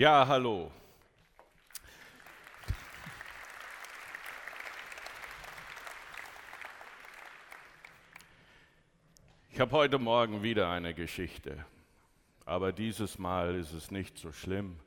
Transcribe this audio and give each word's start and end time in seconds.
Ja, 0.00 0.26
hallo. 0.26 0.70
Ich 9.50 9.60
habe 9.60 9.72
heute 9.72 9.98
Morgen 9.98 10.42
wieder 10.42 10.70
eine 10.70 10.94
Geschichte, 10.94 11.66
aber 12.46 12.72
dieses 12.72 13.18
Mal 13.18 13.54
ist 13.56 13.74
es 13.74 13.90
nicht 13.90 14.16
so 14.16 14.32
schlimm 14.32 14.80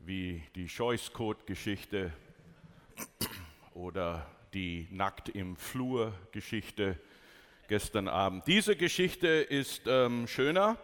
wie 0.00 0.42
die 0.54 0.70
Scheußkot-Geschichte 0.70 2.10
oder 3.74 4.24
die 4.54 4.88
Nackt 4.90 5.28
im 5.28 5.54
Flur-Geschichte 5.54 6.98
gestern 7.68 8.08
Abend. 8.08 8.46
Diese 8.46 8.74
Geschichte 8.74 9.28
ist 9.28 9.82
ähm, 9.86 10.26
schöner 10.26 10.78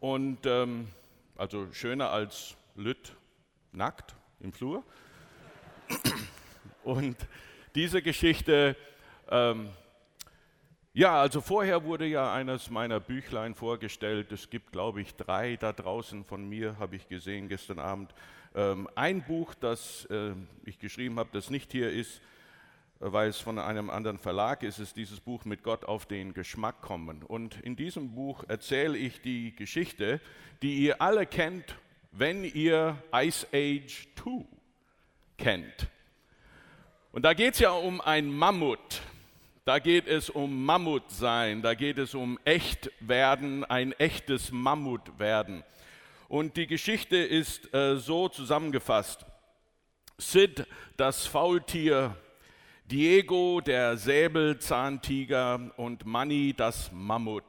und 0.00 0.44
ähm, 0.44 0.88
also 1.34 1.72
schöner 1.72 2.10
als 2.10 2.57
Lütt 2.78 3.16
nackt 3.72 4.14
im 4.38 4.52
Flur. 4.52 4.84
Und 6.84 7.16
diese 7.74 8.00
Geschichte, 8.02 8.76
ähm, 9.28 9.68
ja, 10.92 11.20
also 11.20 11.40
vorher 11.40 11.84
wurde 11.84 12.06
ja 12.06 12.32
eines 12.32 12.70
meiner 12.70 13.00
Büchlein 13.00 13.54
vorgestellt. 13.56 14.30
Es 14.30 14.48
gibt, 14.48 14.70
glaube 14.70 15.00
ich, 15.00 15.16
drei 15.16 15.56
da 15.56 15.72
draußen 15.72 16.24
von 16.24 16.48
mir, 16.48 16.78
habe 16.78 16.94
ich 16.94 17.08
gesehen 17.08 17.48
gestern 17.48 17.80
Abend. 17.80 18.14
Ähm, 18.54 18.88
ein 18.94 19.22
Buch, 19.24 19.54
das 19.54 20.06
äh, 20.06 20.32
ich 20.64 20.78
geschrieben 20.78 21.18
habe, 21.18 21.30
das 21.32 21.50
nicht 21.50 21.72
hier 21.72 21.90
ist, 21.90 22.22
weil 23.00 23.28
es 23.28 23.38
von 23.38 23.58
einem 23.58 23.90
anderen 23.90 24.18
Verlag 24.18 24.62
ist, 24.62 24.78
ist 24.78 24.96
dieses 24.96 25.20
Buch 25.20 25.44
mit 25.44 25.64
Gott 25.64 25.84
auf 25.84 26.06
den 26.06 26.32
Geschmack 26.32 26.80
kommen. 26.80 27.24
Und 27.24 27.60
in 27.60 27.74
diesem 27.74 28.14
Buch 28.14 28.44
erzähle 28.46 28.96
ich 28.96 29.20
die 29.20 29.54
Geschichte, 29.54 30.20
die 30.62 30.78
ihr 30.78 31.02
alle 31.02 31.26
kennt, 31.26 31.76
wenn 32.18 32.44
ihr 32.44 32.96
Ice 33.14 33.46
Age 33.52 34.08
2 34.16 34.44
kennt. 35.36 35.88
Und 37.12 37.22
da 37.22 37.32
geht 37.32 37.54
es 37.54 37.60
ja 37.60 37.70
um 37.70 38.00
ein 38.00 38.28
Mammut. 38.28 39.02
Da 39.64 39.78
geht 39.78 40.06
es 40.08 40.30
um 40.30 40.64
Mammut 40.64 41.10
sein, 41.10 41.60
da 41.60 41.74
geht 41.74 41.98
es 41.98 42.14
um 42.14 42.38
echt 42.44 42.90
werden, 43.00 43.64
ein 43.64 43.92
echtes 43.92 44.50
Mammut 44.50 45.18
werden. 45.18 45.62
Und 46.26 46.56
die 46.56 46.66
Geschichte 46.66 47.16
ist 47.16 47.72
äh, 47.74 47.96
so 47.96 48.28
zusammengefasst. 48.28 49.26
Sid, 50.16 50.66
das 50.96 51.26
Faultier, 51.26 52.16
Diego, 52.86 53.60
der 53.60 53.98
Säbelzahntiger 53.98 55.70
und 55.76 56.06
Manny, 56.06 56.54
das 56.56 56.90
Mammut. 56.90 57.44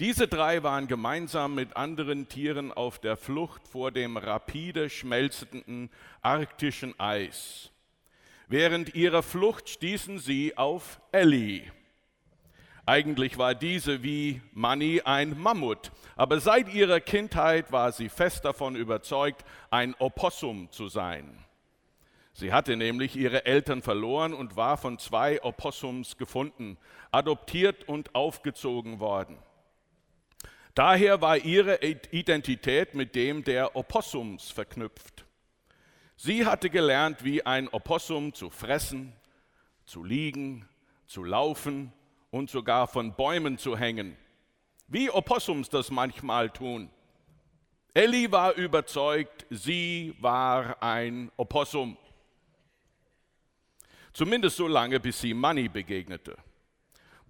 Diese 0.00 0.28
drei 0.28 0.62
waren 0.62 0.86
gemeinsam 0.86 1.56
mit 1.56 1.76
anderen 1.76 2.28
Tieren 2.28 2.72
auf 2.72 3.00
der 3.00 3.16
Flucht 3.16 3.66
vor 3.66 3.90
dem 3.90 4.16
rapide 4.16 4.90
schmelzenden 4.90 5.90
arktischen 6.22 6.98
Eis. 7.00 7.72
Während 8.46 8.94
ihrer 8.94 9.24
Flucht 9.24 9.68
stießen 9.68 10.20
sie 10.20 10.56
auf 10.56 11.00
Ellie. 11.10 11.72
Eigentlich 12.86 13.38
war 13.38 13.56
diese 13.56 14.04
wie 14.04 14.40
Manny 14.52 15.02
ein 15.04 15.36
Mammut, 15.36 15.90
aber 16.14 16.38
seit 16.38 16.72
ihrer 16.72 17.00
Kindheit 17.00 17.72
war 17.72 17.90
sie 17.90 18.08
fest 18.08 18.44
davon 18.44 18.76
überzeugt, 18.76 19.44
ein 19.68 19.96
Opossum 19.98 20.70
zu 20.70 20.88
sein. 20.88 21.44
Sie 22.32 22.52
hatte 22.52 22.76
nämlich 22.76 23.16
ihre 23.16 23.46
Eltern 23.46 23.82
verloren 23.82 24.32
und 24.32 24.54
war 24.54 24.76
von 24.76 25.00
zwei 25.00 25.42
Opossums 25.42 26.16
gefunden, 26.16 26.78
adoptiert 27.10 27.88
und 27.88 28.14
aufgezogen 28.14 29.00
worden. 29.00 29.36
Daher 30.74 31.20
war 31.20 31.38
ihre 31.38 31.82
Identität 31.82 32.94
mit 32.94 33.14
dem 33.14 33.42
der 33.44 33.74
Opossums 33.74 34.50
verknüpft. 34.50 35.24
Sie 36.16 36.46
hatte 36.46 36.70
gelernt, 36.70 37.24
wie 37.24 37.46
ein 37.46 37.68
Opossum 37.68 38.34
zu 38.34 38.50
fressen, 38.50 39.12
zu 39.84 40.02
liegen, 40.02 40.68
zu 41.06 41.24
laufen 41.24 41.92
und 42.30 42.50
sogar 42.50 42.88
von 42.88 43.14
Bäumen 43.14 43.58
zu 43.58 43.76
hängen, 43.76 44.16
wie 44.88 45.10
Opossums 45.10 45.68
das 45.68 45.90
manchmal 45.90 46.50
tun. 46.50 46.90
Ellie 47.94 48.30
war 48.30 48.54
überzeugt, 48.54 49.46
sie 49.50 50.14
war 50.20 50.82
ein 50.82 51.30
Opossum. 51.36 51.96
Zumindest 54.12 54.56
so 54.56 54.68
lange, 54.68 55.00
bis 55.00 55.20
sie 55.20 55.34
Manny 55.34 55.68
begegnete. 55.68 56.36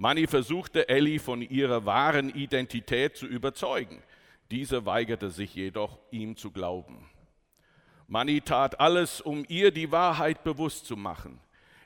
Manny 0.01 0.29
versuchte 0.29 0.89
Ellie 0.89 1.19
von 1.19 1.43
ihrer 1.43 1.85
wahren 1.85 2.31
Identität 2.31 3.17
zu 3.17 3.27
überzeugen. 3.27 4.01
Diese 4.49 4.87
weigerte 4.87 5.29
sich 5.29 5.57
jedoch, 5.57 5.99
ihm 6.13 6.37
zu 6.37 6.53
glauben. 6.53 7.11
Manny 8.07 8.41
tat 8.41 8.79
alles, 8.79 9.21
um 9.21 9.45
ihr 9.49 9.73
die 9.73 9.91
Wahrheit 9.91 10.45
bewusst 10.45 10.87
zu 10.87 10.97
machen. 10.97 11.41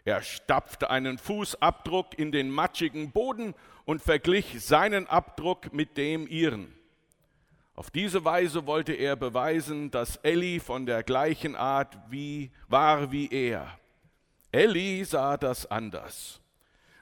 Er 0.05 0.21
stapfte 0.21 0.91
einen 0.91 1.17
Fußabdruck 1.17 2.19
in 2.19 2.33
den 2.33 2.51
matschigen 2.51 3.13
Boden 3.13 3.55
und 3.87 4.03
verglich 4.03 4.63
seinen 4.63 5.07
Abdruck 5.07 5.73
mit 5.73 5.97
dem 5.97 6.29
ihren. 6.29 6.75
Auf 7.75 7.91
diese 7.91 8.27
Weise 8.27 8.67
wollte 8.67 8.93
er 8.93 9.17
beweisen, 9.17 9.91
dass 9.91 10.17
Ellie 10.17 10.61
von 10.61 10.85
der 10.85 11.03
gleichen 11.03 11.57
Art 11.57 11.99
wie, 12.11 12.51
war 12.69 13.11
wie 13.11 13.31
er. 13.31 13.79
Ellie 14.51 15.03
sah 15.07 15.39
das 15.39 15.65
anders. 15.71 16.42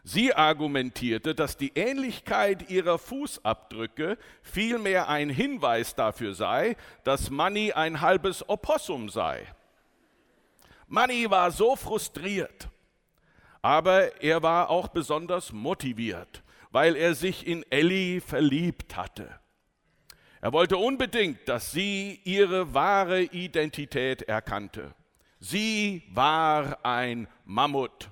Sie 0.03 0.35
argumentierte, 0.35 1.35
dass 1.35 1.57
die 1.57 1.73
Ähnlichkeit 1.75 2.71
ihrer 2.71 2.99
Fußabdrücke 2.99 4.17
vielmehr 4.43 5.09
ein 5.09 5.29
Hinweis 5.29 5.95
dafür 5.95 6.35
sei, 6.35 6.77
dass 7.05 7.31
Manny 7.31 7.73
ein 7.73 8.01
halbes 8.01 8.49
Opossum 8.49 9.09
sei. 9.09 9.47
Manny 10.89 11.31
war 11.31 11.51
so 11.51 11.77
frustriert, 11.77 12.69
aber 13.63 14.23
er 14.23 14.43
war 14.43 14.71
auch 14.71 14.89
besonders 14.89 15.53
motiviert, 15.53 16.43
weil 16.71 16.97
er 16.97 17.15
sich 17.15 17.47
in 17.47 17.65
Ellie 17.71 18.21
verliebt 18.21 18.97
hatte. 18.97 19.39
Er 20.41 20.55
wollte 20.55 20.79
unbedingt, 20.79 21.47
dass 21.47 21.71
sie 21.71 22.21
ihre 22.25 22.73
wahre 22.73 23.23
Identität 23.23 24.23
erkannte. 24.23 24.95
Sie 25.39 26.03
war 26.13 26.85
ein 26.85 27.29
Mammut. 27.45 28.09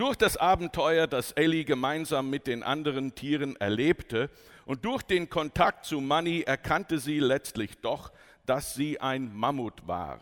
Durch 0.00 0.16
das 0.16 0.38
Abenteuer, 0.38 1.06
das 1.06 1.32
Ellie 1.32 1.66
gemeinsam 1.66 2.30
mit 2.30 2.46
den 2.46 2.62
anderen 2.62 3.14
Tieren 3.14 3.56
erlebte 3.56 4.30
und 4.64 4.86
durch 4.86 5.02
den 5.02 5.28
Kontakt 5.28 5.84
zu 5.84 6.00
Manny 6.00 6.40
erkannte 6.40 6.98
sie 6.98 7.18
letztlich 7.18 7.82
doch, 7.82 8.10
dass 8.46 8.72
sie 8.72 8.98
ein 8.98 9.36
Mammut 9.36 9.86
war. 9.86 10.20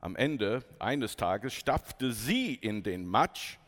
Am 0.00 0.16
Ende 0.16 0.64
eines 0.78 1.14
Tages 1.14 1.52
stapfte 1.52 2.10
sie 2.10 2.54
in 2.54 2.82
den 2.82 3.06
Matsch, 3.06 3.58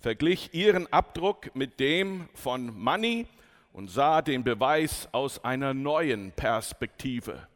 verglich 0.00 0.54
ihren 0.54 0.90
Abdruck 0.90 1.54
mit 1.54 1.80
dem 1.80 2.30
von 2.32 2.74
Manny 2.74 3.26
und 3.74 3.90
sah 3.90 4.22
den 4.22 4.42
Beweis 4.42 5.06
aus 5.12 5.44
einer 5.44 5.74
neuen 5.74 6.32
Perspektive. 6.32 7.46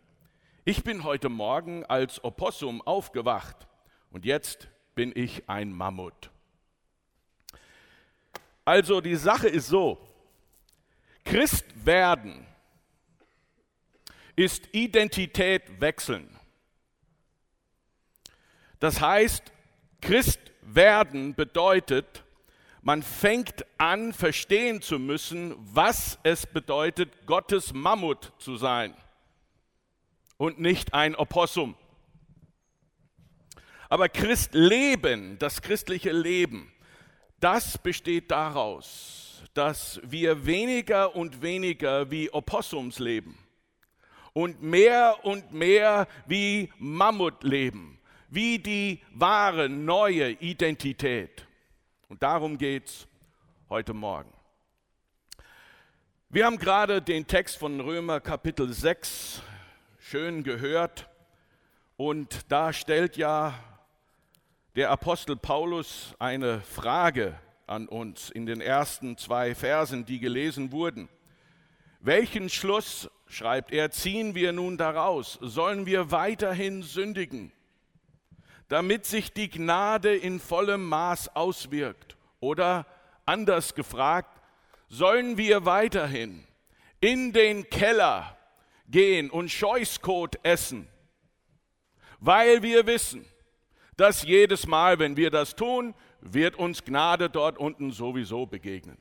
Ich 0.66 0.84
bin 0.84 1.02
heute 1.02 1.30
Morgen 1.30 1.86
als 1.86 2.22
Opossum 2.22 2.82
aufgewacht 2.82 3.66
und 4.10 4.26
jetzt 4.26 4.68
bin 4.94 5.12
ich 5.14 5.48
ein 5.48 5.72
Mammut. 5.72 6.31
Also 8.64 9.00
die 9.00 9.16
Sache 9.16 9.48
ist 9.48 9.68
so, 9.68 9.98
Christ 11.24 11.64
werden 11.84 12.46
ist 14.34 14.68
Identität 14.72 15.80
wechseln. 15.80 16.28
Das 18.80 19.00
heißt, 19.00 19.52
Christ 20.00 20.40
werden 20.62 21.34
bedeutet, 21.34 22.24
man 22.80 23.02
fängt 23.02 23.64
an, 23.78 24.12
verstehen 24.12 24.82
zu 24.82 24.98
müssen, 24.98 25.54
was 25.58 26.18
es 26.24 26.46
bedeutet, 26.46 27.26
Gottes 27.26 27.72
Mammut 27.72 28.32
zu 28.38 28.56
sein 28.56 28.96
und 30.36 30.58
nicht 30.58 30.92
ein 30.92 31.14
Opossum. 31.14 31.76
Aber 33.88 34.08
Christleben, 34.08 35.38
das 35.38 35.62
christliche 35.62 36.10
Leben, 36.10 36.71
das 37.42 37.76
besteht 37.76 38.30
daraus, 38.30 39.42
dass 39.52 40.00
wir 40.04 40.46
weniger 40.46 41.16
und 41.16 41.42
weniger 41.42 42.10
wie 42.10 42.32
Opossums 42.32 42.98
leben 42.98 43.36
und 44.32 44.62
mehr 44.62 45.16
und 45.24 45.52
mehr 45.52 46.06
wie 46.26 46.72
Mammut 46.78 47.42
leben, 47.42 47.98
wie 48.28 48.58
die 48.58 49.02
wahre 49.12 49.68
neue 49.68 50.30
Identität. 50.30 51.46
Und 52.08 52.22
darum 52.22 52.58
geht 52.58 52.86
es 52.86 53.08
heute 53.68 53.92
Morgen. 53.92 54.32
Wir 56.28 56.46
haben 56.46 56.58
gerade 56.58 57.02
den 57.02 57.26
Text 57.26 57.58
von 57.58 57.80
Römer 57.80 58.20
Kapitel 58.20 58.72
6 58.72 59.42
schön 59.98 60.44
gehört. 60.44 61.08
Und 61.96 62.50
da 62.50 62.72
stellt 62.72 63.16
ja 63.16 63.54
der 64.74 64.90
Apostel 64.90 65.36
Paulus 65.36 66.14
eine 66.18 66.60
Frage 66.62 67.38
an 67.66 67.88
uns 67.88 68.30
in 68.30 68.46
den 68.46 68.62
ersten 68.62 69.18
zwei 69.18 69.54
Versen, 69.54 70.06
die 70.06 70.18
gelesen 70.18 70.72
wurden. 70.72 71.08
Welchen 72.00 72.48
Schluss 72.48 73.10
schreibt 73.26 73.70
er, 73.72 73.90
ziehen 73.90 74.34
wir 74.34 74.52
nun 74.52 74.78
daraus, 74.78 75.38
sollen 75.42 75.84
wir 75.84 76.10
weiterhin 76.10 76.82
sündigen, 76.82 77.52
damit 78.68 79.04
sich 79.04 79.32
die 79.32 79.50
Gnade 79.50 80.16
in 80.16 80.40
vollem 80.40 80.88
Maß 80.88 81.36
auswirkt? 81.36 82.16
Oder 82.40 82.86
anders 83.26 83.74
gefragt, 83.74 84.40
sollen 84.88 85.36
wir 85.36 85.64
weiterhin 85.66 86.44
in 86.98 87.32
den 87.32 87.68
Keller 87.68 88.36
gehen 88.88 89.30
und 89.30 89.50
Scheußkot 89.50 90.38
essen, 90.42 90.88
weil 92.18 92.62
wir 92.62 92.86
wissen, 92.86 93.24
dass 93.96 94.22
jedes 94.22 94.66
Mal, 94.66 94.98
wenn 94.98 95.16
wir 95.16 95.30
das 95.30 95.54
tun, 95.54 95.94
wird 96.20 96.56
uns 96.56 96.84
Gnade 96.84 97.28
dort 97.28 97.58
unten 97.58 97.90
sowieso 97.90 98.46
begegnen. 98.46 98.98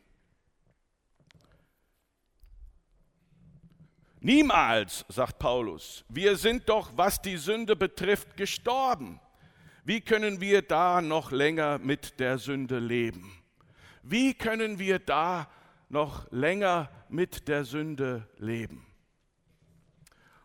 Niemals, 4.19 5.03
sagt 5.07 5.39
Paulus, 5.39 6.05
wir 6.07 6.35
sind 6.35 6.69
doch, 6.69 6.91
was 6.95 7.21
die 7.21 7.37
Sünde 7.37 7.75
betrifft, 7.75 8.37
gestorben. 8.37 9.19
Wie 9.83 9.99
können 9.99 10.39
wir 10.39 10.61
da 10.61 11.01
noch 11.01 11.31
länger 11.31 11.79
mit 11.79 12.19
der 12.19 12.37
Sünde 12.37 12.77
leben? 12.77 13.41
Wie 14.03 14.35
können 14.35 14.77
wir 14.77 14.99
da 14.99 15.49
noch 15.89 16.31
länger 16.31 16.91
mit 17.09 17.47
der 17.47 17.65
Sünde 17.65 18.27
leben? 18.37 18.90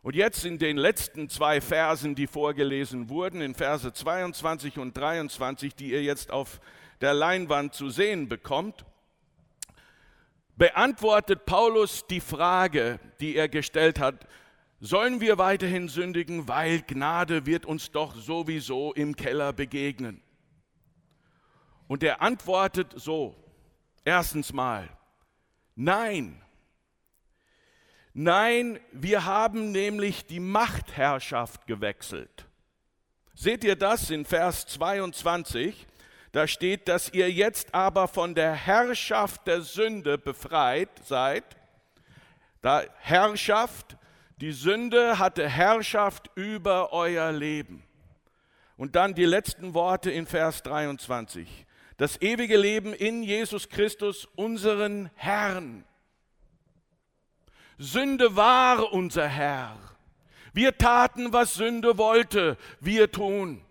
Und 0.06 0.14
jetzt 0.14 0.44
in 0.44 0.58
den 0.58 0.76
letzten 0.76 1.29
zwei 1.29 1.61
Versen, 1.61 2.14
die 2.14 2.29
vorgelesen 2.29 3.08
wurden, 3.08 3.41
in 3.41 3.56
Verse 3.56 3.93
22 3.93 4.79
und 4.79 4.97
23, 4.97 5.75
die 5.75 5.91
ihr 5.91 6.05
jetzt 6.05 6.31
auf 6.31 6.61
der 7.00 7.12
Leinwand 7.12 7.75
zu 7.75 7.91
sehen 7.91 8.29
bekommt, 8.29 8.85
beantwortet 10.55 11.44
Paulus 11.44 12.06
die 12.06 12.20
Frage, 12.20 13.00
die 13.19 13.35
er 13.35 13.49
gestellt 13.49 13.99
hat, 13.99 14.29
sollen 14.79 15.20
wir 15.20 15.38
weiterhin 15.38 15.88
sündigen, 15.88 16.47
weil 16.47 16.82
Gnade 16.82 17.44
wird 17.44 17.67
uns 17.67 17.91
doch 17.91 18.14
sowieso 18.14 18.93
im 18.93 19.17
Keller 19.17 19.53
begegnen. 19.53 20.23
Und 21.88 22.05
er 22.05 22.23
antwortet 22.23 22.94
so, 22.94 23.35
erstens 24.05 24.53
mal, 24.53 24.88
nein, 25.75 26.41
Nein, 28.18 28.80
wir 28.92 29.26
haben 29.26 29.72
nämlich 29.72 30.24
die 30.24 30.40
Machtherrschaft 30.40 31.66
gewechselt. 31.66 32.46
Seht 33.34 33.62
ihr 33.62 33.76
das 33.76 34.08
in 34.08 34.24
Vers 34.24 34.66
22? 34.68 35.86
Da 36.32 36.46
steht, 36.46 36.88
dass 36.88 37.12
ihr 37.12 37.30
jetzt 37.30 37.74
aber 37.74 38.08
von 38.08 38.34
der 38.34 38.54
Herrschaft 38.54 39.46
der 39.46 39.60
Sünde 39.60 40.16
befreit 40.16 40.88
seid. 41.04 41.44
Da 42.62 42.84
Herrschaft, 43.00 43.98
die 44.38 44.52
Sünde 44.52 45.19
hatte 45.19 45.46
Herrschaft 45.46 46.30
über 46.36 46.94
euer 46.94 47.32
Leben. 47.32 47.82
Und 48.78 48.96
dann 48.96 49.14
die 49.14 49.26
letzten 49.26 49.74
Worte 49.74 50.10
in 50.10 50.26
Vers 50.26 50.62
23. 50.62 51.66
Das 51.98 52.19
ewige 52.22 52.56
Leben 52.56 52.94
in 52.94 53.22
Jesus 53.22 53.69
Christus, 53.69 54.26
unseren 54.36 55.10
Herrn. 55.16 55.84
Sünde 57.78 58.37
war 58.37 58.93
unser 58.93 59.28
Herr. 59.28 59.76
Wir 60.52 60.78
taten, 60.78 61.32
was 61.32 61.55
Sünde 61.55 61.99
wollte, 61.99 62.56
wir 62.81 63.12
tun. 63.12 63.62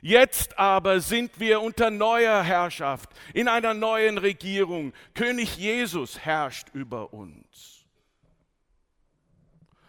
Jetzt 0.00 0.58
aber 0.58 1.00
sind 1.00 1.38
wir 1.40 1.60
unter 1.60 1.90
neuer 1.90 2.42
Herrschaft, 2.42 3.10
in 3.34 3.48
einer 3.48 3.74
neuen 3.74 4.16
Regierung. 4.16 4.92
König 5.14 5.56
Jesus 5.56 6.20
herrscht 6.20 6.68
über 6.72 7.12
uns. 7.12 7.84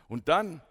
Und 0.07 0.27
dann 0.27 0.61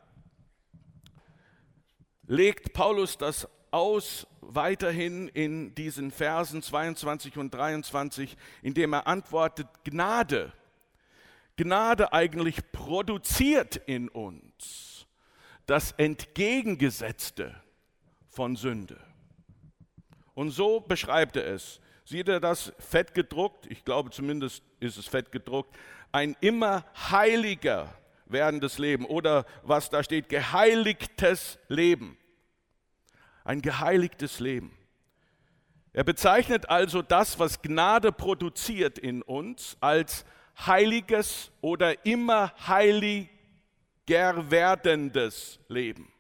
legt 2.27 2.73
Paulus 2.73 3.17
das 3.17 3.49
aus 3.71 4.27
weiterhin 4.41 5.29
in 5.29 5.75
diesen 5.75 6.11
Versen 6.11 6.63
22 6.63 7.39
und 7.39 7.55
23, 7.55 8.37
indem 8.63 8.93
er 8.93 9.07
antwortet, 9.07 9.69
Gnade 9.85 10.53
Gnade 11.59 12.13
eigentlich 12.13 12.71
produziert 12.71 13.77
in 13.77 14.09
uns 14.09 15.07
das 15.67 15.93
Entgegengesetzte 15.93 17.55
von 18.31 18.55
Sünde. 18.55 18.99
Und 20.35 20.51
so 20.53 20.81
beschreibt 20.81 21.37
er 21.37 21.47
es. 21.47 21.81
Sieht 22.05 22.29
er 22.29 22.39
das 22.39 22.73
fett 22.79 23.13
gedruckt? 23.13 23.67
Ich 23.67 23.85
glaube 23.85 24.11
zumindest 24.11 24.63
ist 24.79 24.97
es 24.97 25.09
fett 25.09 25.33
gedruckt. 25.33 25.77
Ein 26.13 26.37
immer 26.41 26.85
heiliger 27.11 27.93
werdendes 28.27 28.79
Leben 28.79 29.05
oder 29.05 29.45
was 29.65 29.91
da 29.91 30.05
steht, 30.05 30.29
geheiligtes 30.29 31.59
Leben. 31.67 32.17
Ein 33.43 33.63
geheiligtes 33.63 34.39
Leben. 34.39 34.79
Er 35.93 36.05
bezeichnet 36.05 36.71
also 36.71 37.03
das, 37.03 37.41
was 37.41 37.63
Gnade 37.63 38.13
produziert 38.13 38.97
in 38.99 39.23
uns, 39.23 39.77
als 39.81 40.25
heiliges 40.67 41.51
oder 41.61 42.05
immer 42.05 42.53
heiliger 42.67 43.31
werdendes 44.51 45.61
Leben. 45.69 46.13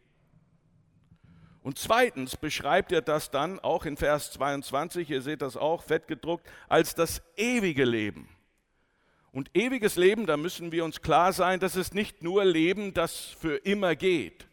Und 1.62 1.78
zweitens 1.78 2.36
beschreibt 2.36 2.92
er 2.92 3.02
das 3.02 3.30
dann 3.30 3.58
auch 3.60 3.84
in 3.84 3.96
Vers 3.96 4.32
22, 4.32 5.10
ihr 5.10 5.20
seht 5.20 5.42
das 5.42 5.56
auch 5.56 5.82
fett 5.82 6.06
gedruckt, 6.06 6.48
als 6.68 6.94
das 6.94 7.20
ewige 7.36 7.84
Leben. 7.84 8.28
Und 9.32 9.50
ewiges 9.54 9.96
Leben, 9.96 10.26
da 10.26 10.36
müssen 10.36 10.72
wir 10.72 10.84
uns 10.84 11.02
klar 11.02 11.32
sein, 11.32 11.60
das 11.60 11.76
ist 11.76 11.94
nicht 11.94 12.22
nur 12.22 12.44
Leben, 12.44 12.94
das 12.94 13.36
für 13.38 13.56
immer 13.56 13.94
geht, 13.96 14.46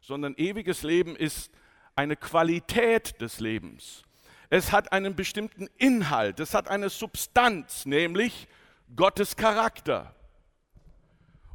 sondern 0.00 0.34
ewiges 0.36 0.82
Leben 0.82 1.16
ist 1.16 1.50
eine 1.96 2.16
Qualität 2.16 3.20
des 3.20 3.40
Lebens. 3.40 4.02
Es 4.48 4.72
hat 4.72 4.92
einen 4.92 5.14
bestimmten 5.14 5.68
Inhalt, 5.76 6.40
es 6.40 6.54
hat 6.54 6.68
eine 6.68 6.88
Substanz, 6.88 7.86
nämlich 7.86 8.48
Gottes 8.96 9.36
Charakter. 9.36 10.14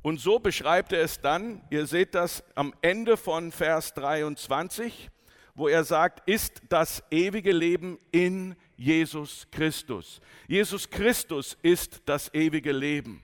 Und 0.01 0.19
so 0.19 0.39
beschreibt 0.39 0.93
er 0.93 1.01
es 1.01 1.21
dann, 1.21 1.61
ihr 1.69 1.85
seht 1.85 2.15
das 2.15 2.43
am 2.55 2.73
Ende 2.81 3.17
von 3.17 3.51
Vers 3.51 3.93
23, 3.93 5.09
wo 5.55 5.67
er 5.67 5.83
sagt, 5.83 6.27
ist 6.27 6.61
das 6.69 7.03
ewige 7.11 7.51
Leben 7.51 7.99
in 8.11 8.55
Jesus 8.77 9.47
Christus. 9.51 10.21
Jesus 10.47 10.89
Christus 10.89 11.57
ist 11.61 12.01
das 12.05 12.33
ewige 12.33 12.71
Leben. 12.71 13.23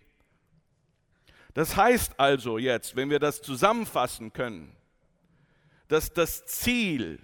Das 1.53 1.77
heißt 1.77 2.19
also 2.19 2.57
jetzt, 2.57 2.97
wenn 2.97 3.09
wir 3.09 3.19
das 3.19 3.41
zusammenfassen 3.41 4.33
können, 4.33 4.75
dass 5.87 6.11
das 6.11 6.45
Ziel 6.45 7.19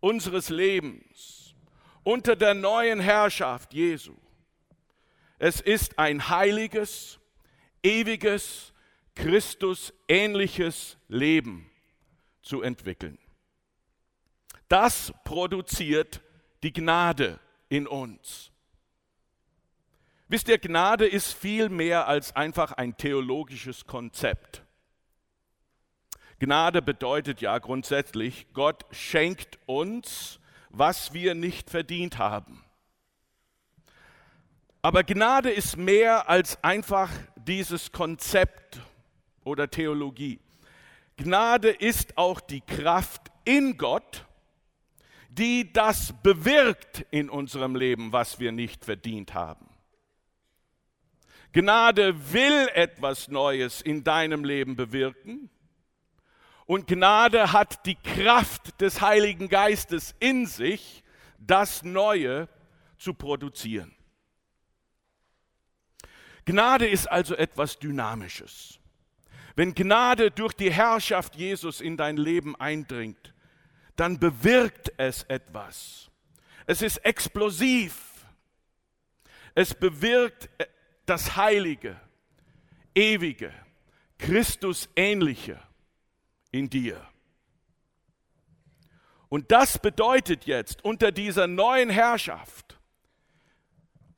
unseres 0.00 0.50
Lebens 0.50 1.54
unter 2.04 2.36
der 2.36 2.52
neuen 2.54 3.00
Herrschaft 3.00 3.72
Jesu 3.72 4.14
es 5.38 5.60
ist 5.60 5.98
ein 5.98 6.28
heiliges, 6.28 7.18
ewiges, 7.82 8.72
Christus-ähnliches 9.14 10.96
Leben 11.08 11.70
zu 12.42 12.62
entwickeln. 12.62 13.18
Das 14.68 15.12
produziert 15.24 16.20
die 16.62 16.72
Gnade 16.72 17.40
in 17.68 17.86
uns. 17.86 18.50
Wisst 20.28 20.48
ihr, 20.48 20.58
Gnade 20.58 21.06
ist 21.06 21.32
viel 21.32 21.68
mehr 21.68 22.06
als 22.06 22.36
einfach 22.36 22.72
ein 22.72 22.96
theologisches 22.96 23.86
Konzept. 23.86 24.62
Gnade 26.38 26.82
bedeutet 26.82 27.40
ja 27.40 27.58
grundsätzlich, 27.58 28.46
Gott 28.52 28.84
schenkt 28.92 29.58
uns, 29.66 30.38
was 30.68 31.12
wir 31.12 31.34
nicht 31.34 31.70
verdient 31.70 32.18
haben. 32.18 32.62
Aber 34.88 35.04
Gnade 35.04 35.50
ist 35.50 35.76
mehr 35.76 36.30
als 36.30 36.64
einfach 36.64 37.10
dieses 37.36 37.92
Konzept 37.92 38.80
oder 39.44 39.68
Theologie. 39.68 40.40
Gnade 41.18 41.68
ist 41.68 42.16
auch 42.16 42.40
die 42.40 42.62
Kraft 42.62 43.30
in 43.44 43.76
Gott, 43.76 44.24
die 45.28 45.70
das 45.74 46.14
bewirkt 46.22 47.04
in 47.10 47.28
unserem 47.28 47.76
Leben, 47.76 48.14
was 48.14 48.40
wir 48.40 48.50
nicht 48.50 48.86
verdient 48.86 49.34
haben. 49.34 49.68
Gnade 51.52 52.32
will 52.32 52.70
etwas 52.72 53.28
Neues 53.28 53.82
in 53.82 54.04
deinem 54.04 54.42
Leben 54.42 54.74
bewirken. 54.74 55.50
Und 56.64 56.86
Gnade 56.86 57.52
hat 57.52 57.84
die 57.84 57.96
Kraft 57.96 58.80
des 58.80 59.02
Heiligen 59.02 59.50
Geistes 59.50 60.14
in 60.18 60.46
sich, 60.46 61.04
das 61.36 61.82
Neue 61.82 62.48
zu 62.96 63.12
produzieren. 63.12 63.94
Gnade 66.48 66.88
ist 66.88 67.10
also 67.10 67.36
etwas 67.36 67.78
Dynamisches. 67.78 68.80
Wenn 69.54 69.74
Gnade 69.74 70.30
durch 70.30 70.54
die 70.54 70.72
Herrschaft 70.72 71.36
Jesus 71.36 71.82
in 71.82 71.98
dein 71.98 72.16
Leben 72.16 72.56
eindringt, 72.56 73.34
dann 73.96 74.18
bewirkt 74.18 74.90
es 74.96 75.24
etwas. 75.24 76.10
Es 76.64 76.80
ist 76.80 77.04
explosiv. 77.04 78.24
Es 79.54 79.74
bewirkt 79.74 80.48
das 81.04 81.36
Heilige, 81.36 82.00
Ewige, 82.94 83.52
Christus 84.16 84.88
ähnliche 84.96 85.60
in 86.50 86.70
dir. 86.70 87.06
Und 89.28 89.52
das 89.52 89.78
bedeutet 89.78 90.46
jetzt 90.46 90.82
unter 90.82 91.12
dieser 91.12 91.46
neuen 91.46 91.90
Herrschaft, 91.90 92.67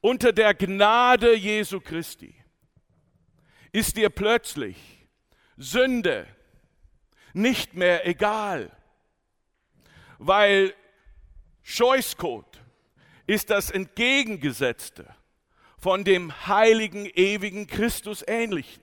unter 0.00 0.32
der 0.32 0.54
Gnade 0.54 1.34
Jesu 1.34 1.80
Christi, 1.80 2.34
ist 3.72 3.96
dir 3.96 4.10
plötzlich 4.10 4.76
Sünde 5.56 6.26
nicht 7.32 7.74
mehr 7.74 8.06
egal, 8.06 8.70
weil 10.18 10.74
Scheußkot 11.62 12.60
ist 13.26 13.50
das 13.50 13.70
Entgegengesetzte 13.70 15.14
von 15.78 16.04
dem 16.04 16.46
heiligen, 16.46 17.06
ewigen 17.06 17.66
Christus 17.66 18.24
ähnlichen. 18.26 18.82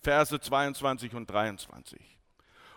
Verse 0.00 0.38
22 0.38 1.14
und 1.14 1.30
23. 1.30 2.00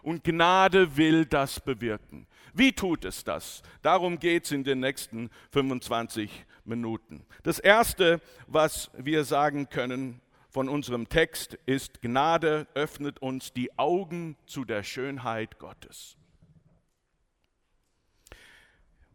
Und 0.01 0.23
Gnade 0.23 0.97
will 0.97 1.25
das 1.25 1.59
bewirken. 1.59 2.27
Wie 2.57 2.71
tut 2.71 3.03
es 3.03 3.25
das? 3.25 3.63
Darum 3.81 4.17
geht 4.17 4.45
es 4.45 4.51
in 4.53 4.63
den 4.63 4.79
nächsten 4.79 5.29
25 5.51 6.31
Minuten. 6.63 7.25
Das 7.43 7.59
Erste, 7.59 8.21
was 8.47 8.89
wir 8.97 9.25
sagen 9.25 9.67
können 9.67 10.21
von 10.49 10.69
unserem 10.69 11.09
Text, 11.09 11.55
ist, 11.65 12.01
Gnade 12.01 12.65
öffnet 12.73 13.21
uns 13.21 13.51
die 13.51 13.77
Augen 13.77 14.37
zu 14.45 14.63
der 14.63 14.83
Schönheit 14.83 15.59
Gottes. 15.59 16.15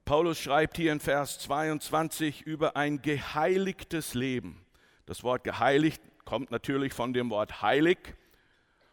Paulus 0.05 0.39
schreibt 0.39 0.77
hier 0.77 0.93
in 0.93 1.01
Vers 1.01 1.39
22 1.39 2.43
über 2.43 2.77
ein 2.77 3.01
geheiligtes 3.01 4.13
Leben. 4.13 4.67
Das 5.07 5.23
Wort 5.23 5.45
geheiligt 5.45 6.03
kommt 6.27 6.51
natürlich 6.51 6.93
von 6.93 7.15
dem 7.15 7.31
Wort 7.31 7.63
heilig. 7.63 8.17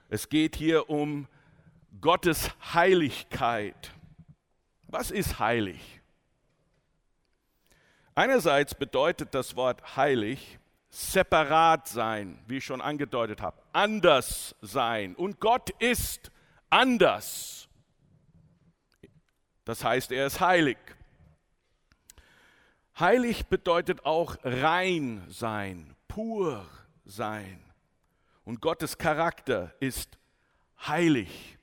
Es 0.07 0.29
geht 0.29 0.55
hier 0.55 0.89
um 0.89 1.27
Gottes 1.99 2.49
Heiligkeit. 2.73 3.91
Was 4.87 5.11
ist 5.11 5.39
heilig? 5.39 6.01
Einerseits 8.15 8.73
bedeutet 8.73 9.35
das 9.35 9.55
Wort 9.55 9.95
heilig 9.95 10.59
separat 10.89 11.87
sein, 11.87 12.39
wie 12.47 12.57
ich 12.57 12.65
schon 12.65 12.81
angedeutet 12.81 13.41
habe, 13.41 13.61
anders 13.73 14.55
sein. 14.61 15.15
Und 15.15 15.39
Gott 15.39 15.69
ist 15.79 16.31
anders. 16.69 17.67
Das 19.65 19.83
heißt, 19.83 20.11
er 20.11 20.27
ist 20.27 20.39
heilig. 20.39 20.77
Heilig 22.97 23.47
bedeutet 23.47 24.05
auch 24.05 24.37
rein 24.43 25.23
sein, 25.27 25.95
pur 26.07 26.65
sein. 27.05 27.63
Und 28.45 28.61
Gottes 28.61 28.97
Charakter 28.97 29.75
ist 29.79 30.17
heilig. 30.87 31.57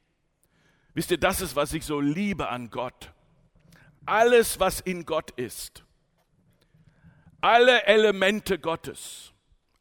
Wisst 0.93 1.11
ihr, 1.11 1.19
das 1.19 1.40
ist, 1.40 1.57
was 1.57 1.73
ich 1.73 1.85
so 1.85 1.99
liebe 1.99 2.49
an 2.49 2.71
Gott. 2.71 3.13
Alles, 4.06 4.61
was 4.61 4.80
in 4.80 5.04
Gott 5.06 5.30
ist, 5.32 5.84
alle 7.40 7.84
Elemente 7.84 8.58
Gottes, 8.58 9.32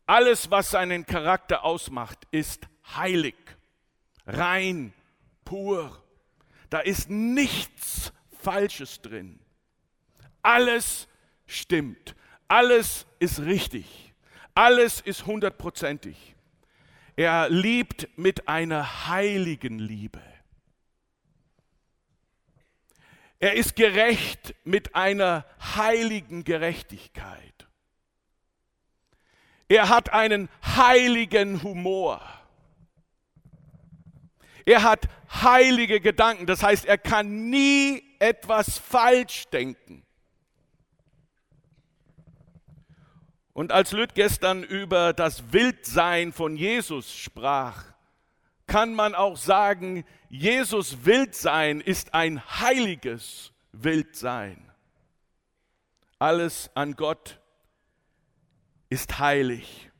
alles, 0.05 0.51
was 0.51 0.71
seinen 0.71 1.05
Charakter 1.05 1.63
ausmacht, 1.63 2.19
ist 2.31 2.67
heilig, 2.95 3.35
rein, 4.25 4.93
pur. 5.45 6.03
Da 6.69 6.79
ist 6.79 7.09
nichts 7.09 8.11
Falsches 8.41 9.01
drin. 9.01 9.39
Alles 10.41 11.07
stimmt. 11.45 12.15
Alles 12.47 13.05
ist 13.19 13.39
richtig. 13.39 14.13
Alles 14.55 15.01
ist 15.01 15.25
hundertprozentig. 15.25 16.35
Er 17.15 17.49
liebt 17.49 18.09
mit 18.17 18.47
einer 18.47 19.07
heiligen 19.07 19.79
Liebe. 19.79 20.21
Er 23.43 23.55
ist 23.55 23.75
gerecht 23.75 24.55
mit 24.63 24.95
einer 24.95 25.45
heiligen 25.75 26.45
Gerechtigkeit. 26.45 27.67
Er 29.67 29.89
hat 29.89 30.13
einen 30.13 30.47
heiligen 30.63 31.62
Humor. 31.62 32.21
Er 34.65 34.83
hat 34.83 35.09
heilige 35.29 36.00
Gedanken. 36.00 36.45
Das 36.45 36.63
heißt, 36.63 36.85
er 36.85 36.97
kann 36.97 37.50
nie 37.50 38.01
etwas 38.19 38.77
falsch 38.77 39.50
denken. 39.50 40.05
Und 43.51 43.73
als 43.73 43.91
Lüth 43.91 44.15
gestern 44.15 44.63
über 44.63 45.12
das 45.12 45.51
Wildsein 45.51 46.31
von 46.31 46.55
Jesus 46.55 47.13
sprach, 47.13 47.92
kann 48.67 48.96
man 48.96 49.15
auch 49.15 49.38
sagen, 49.38 50.05
Jesus 50.29 51.05
Wildsein 51.05 51.82
ist 51.82 52.13
ein 52.13 52.43
heiliges 52.60 53.53
Wildsein. 53.72 54.72
Alles 56.20 56.72
an 56.74 56.96
Gott 56.96 57.39
ist 58.89 59.20
heilig. 59.20 59.91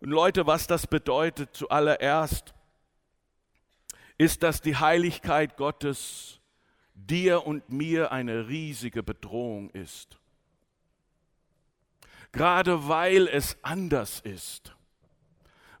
Und 0.00 0.10
Leute, 0.10 0.46
was 0.46 0.66
das 0.66 0.86
bedeutet 0.86 1.54
zuallererst, 1.54 2.54
ist, 4.16 4.42
dass 4.42 4.60
die 4.60 4.76
Heiligkeit 4.76 5.56
Gottes 5.56 6.40
dir 6.94 7.46
und 7.46 7.68
mir 7.70 8.12
eine 8.12 8.48
riesige 8.48 9.02
Bedrohung 9.02 9.70
ist 9.70 10.18
gerade 12.34 12.88
weil 12.88 13.28
es 13.28 13.56
anders 13.62 14.20
ist, 14.20 14.74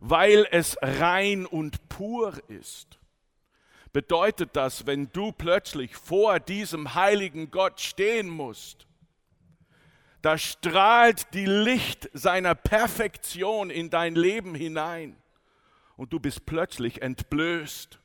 weil 0.06 0.46
es 0.50 0.76
rein 0.82 1.46
und 1.46 1.88
pur 1.88 2.38
ist. 2.50 2.98
Bedeutet 3.94 4.50
das, 4.52 4.86
wenn 4.86 5.10
du 5.12 5.32
plötzlich 5.32 5.96
vor 5.96 6.40
diesem 6.40 6.94
heiligen 6.94 7.50
Gott 7.50 7.80
stehen 7.80 8.28
musst, 8.28 8.86
da 10.20 10.36
strahlt 10.36 11.32
die 11.32 11.46
Licht 11.46 12.10
seiner 12.12 12.54
Perfektion 12.54 13.70
in 13.70 13.88
dein 13.88 14.14
Leben 14.14 14.54
hinein 14.54 15.16
und 15.96 16.12
du 16.12 16.20
bist 16.20 16.44
plötzlich 16.44 17.00
entblößt. 17.00 17.98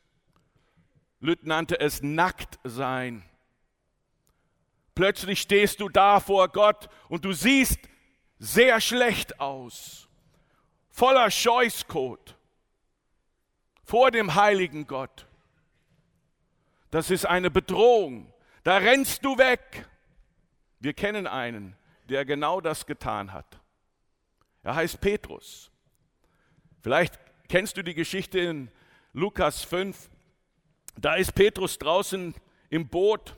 Lütt 1.20 1.44
nannte 1.44 1.80
es 1.80 2.02
nackt 2.02 2.58
sein. 2.64 3.22
Plötzlich 4.94 5.42
stehst 5.42 5.80
du 5.80 5.90
da 5.90 6.18
vor 6.20 6.48
Gott 6.48 6.88
und 7.10 7.26
du 7.26 7.32
siehst 7.34 7.78
sehr 8.38 8.80
schlecht 8.80 9.38
aus, 9.38 10.09
voller 10.90 11.30
Scheußkot 11.30 12.36
vor 13.84 14.10
dem 14.10 14.34
heiligen 14.34 14.86
Gott. 14.86 15.26
Das 16.90 17.10
ist 17.10 17.26
eine 17.26 17.50
Bedrohung. 17.50 18.32
Da 18.62 18.78
rennst 18.78 19.24
du 19.24 19.38
weg. 19.38 19.88
Wir 20.80 20.92
kennen 20.92 21.26
einen, 21.26 21.76
der 22.08 22.24
genau 22.24 22.60
das 22.60 22.86
getan 22.86 23.32
hat. 23.32 23.60
Er 24.62 24.74
heißt 24.74 25.00
Petrus. 25.00 25.70
Vielleicht 26.82 27.18
kennst 27.48 27.76
du 27.76 27.82
die 27.82 27.94
Geschichte 27.94 28.38
in 28.38 28.70
Lukas 29.12 29.62
5. 29.64 30.10
Da 30.96 31.14
ist 31.14 31.34
Petrus 31.34 31.78
draußen 31.78 32.34
im 32.68 32.88
Boot 32.88 33.36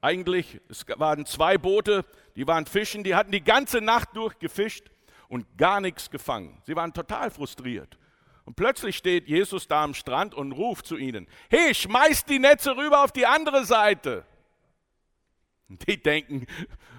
eigentlich, 0.00 0.60
es 0.68 0.84
waren 0.96 1.24
zwei 1.24 1.56
Boote, 1.56 2.04
die 2.36 2.46
waren 2.46 2.66
fischen, 2.66 3.04
die 3.04 3.14
hatten 3.14 3.32
die 3.32 3.42
ganze 3.42 3.80
Nacht 3.80 4.14
durchgefischt 4.14 4.90
und 5.34 5.58
gar 5.58 5.80
nichts 5.80 6.10
gefangen. 6.10 6.62
Sie 6.64 6.76
waren 6.76 6.92
total 6.92 7.28
frustriert. 7.28 7.98
Und 8.44 8.54
plötzlich 8.54 8.96
steht 8.96 9.26
Jesus 9.26 9.66
da 9.66 9.82
am 9.82 9.92
Strand 9.92 10.32
und 10.32 10.52
ruft 10.52 10.86
zu 10.86 10.96
ihnen, 10.96 11.26
hey, 11.50 11.74
schmeißt 11.74 12.28
die 12.28 12.38
Netze 12.38 12.76
rüber 12.76 13.02
auf 13.02 13.10
die 13.10 13.26
andere 13.26 13.64
Seite. 13.64 14.24
Und 15.68 15.84
die 15.88 16.00
denken, 16.00 16.46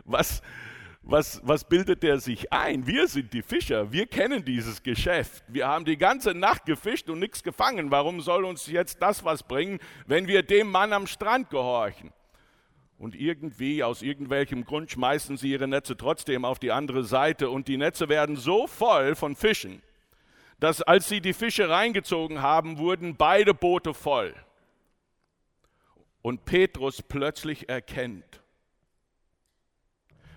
was, 0.03 0.41
was, 1.01 1.39
was 1.45 1.63
bildet 1.63 2.03
der 2.03 2.19
sich 2.19 2.51
ein? 2.51 2.85
Wir 2.85 3.07
sind 3.07 3.31
die 3.31 3.41
Fischer, 3.41 3.89
wir 3.93 4.05
kennen 4.05 4.43
dieses 4.43 4.83
Geschäft. 4.83 5.45
Wir 5.47 5.69
haben 5.69 5.85
die 5.85 5.97
ganze 5.97 6.33
Nacht 6.33 6.65
gefischt 6.65 7.09
und 7.09 7.19
nichts 7.19 7.41
gefangen. 7.41 7.89
Warum 7.89 8.19
soll 8.19 8.43
uns 8.43 8.67
jetzt 8.67 9.01
das 9.01 9.23
was 9.23 9.43
bringen, 9.43 9.79
wenn 10.07 10.27
wir 10.27 10.43
dem 10.43 10.69
Mann 10.69 10.91
am 10.91 11.07
Strand 11.07 11.49
gehorchen? 11.49 12.11
Und 12.97 13.15
irgendwie, 13.15 13.83
aus 13.83 14.01
irgendwelchem 14.01 14.65
Grund, 14.65 14.89
schmeißen 14.91 15.37
sie 15.37 15.51
ihre 15.51 15.67
Netze 15.67 15.97
trotzdem 15.97 16.45
auf 16.45 16.59
die 16.59 16.71
andere 16.71 17.03
Seite 17.03 17.49
und 17.49 17.67
die 17.67 17.77
Netze 17.77 18.07
werden 18.07 18.37
so 18.37 18.67
voll 18.67 19.15
von 19.15 19.35
Fischen, 19.35 19.81
dass 20.59 20.81
als 20.81 21.09
sie 21.09 21.19
die 21.19 21.33
Fische 21.33 21.69
reingezogen 21.69 22.41
haben, 22.41 22.77
wurden 22.77 23.17
beide 23.17 23.53
Boote 23.53 23.93
voll. 23.93 24.33
Und 26.21 26.45
Petrus 26.45 27.01
plötzlich 27.01 27.67
erkennt, 27.67 28.41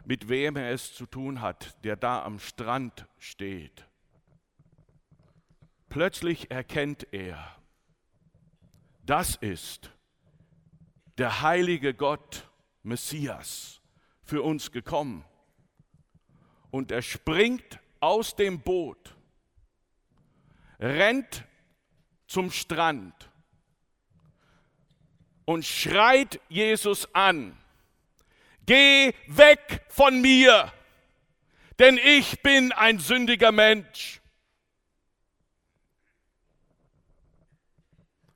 mit 0.04 0.28
wem 0.28 0.56
er 0.56 0.72
es 0.72 0.94
zu 0.94 1.06
tun 1.06 1.40
hat, 1.40 1.82
der 1.84 1.96
da 1.96 2.24
am 2.24 2.40
Strand 2.40 3.06
steht. 3.18 3.86
Plötzlich 5.88 6.50
erkennt 6.50 7.06
er, 7.12 7.56
das 9.06 9.36
ist 9.36 9.90
der 11.18 11.40
heilige 11.42 11.94
Gott, 11.94 12.47
Messias, 12.82 13.80
für 14.22 14.42
uns 14.42 14.70
gekommen. 14.70 15.24
Und 16.70 16.90
er 16.90 17.02
springt 17.02 17.80
aus 18.00 18.36
dem 18.36 18.60
Boot, 18.60 19.16
rennt 20.78 21.44
zum 22.26 22.50
Strand 22.50 23.30
und 25.44 25.64
schreit 25.64 26.40
Jesus 26.48 27.12
an, 27.14 27.56
geh 28.66 29.14
weg 29.26 29.86
von 29.88 30.20
mir, 30.20 30.72
denn 31.78 31.98
ich 31.98 32.42
bin 32.42 32.72
ein 32.72 32.98
sündiger 32.98 33.50
Mensch. 33.50 34.20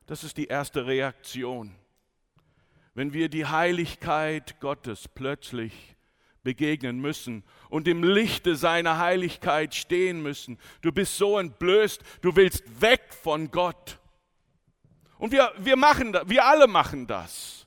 Das 0.07 0.25
ist 0.25 0.37
die 0.37 0.47
erste 0.47 0.87
Reaktion. 0.87 1.75
Wenn 2.95 3.13
wir 3.13 3.29
die 3.29 3.47
Heiligkeit 3.47 4.61
Gottes 4.61 5.09
plötzlich 5.09 5.93
begegnen 6.43 7.01
müssen 7.01 7.45
und 7.69 7.89
im 7.89 8.03
Lichte 8.03 8.57
seiner 8.57 8.99
Heiligkeit 8.99 9.75
stehen 9.75 10.23
müssen. 10.23 10.59
Du 10.81 10.93
bist 10.93 11.17
so 11.17 11.39
entblößt, 11.39 12.03
du 12.21 12.37
willst 12.37 12.81
weg 12.81 13.03
von 13.11 13.51
Gott. 13.51 13.99
Und 15.19 15.33
wir, 15.33 15.53
wir 15.59 15.77
machen 15.77 16.13
das, 16.13 16.29
wir 16.29 16.45
alle 16.45 16.67
machen 16.67 17.07
das. 17.07 17.62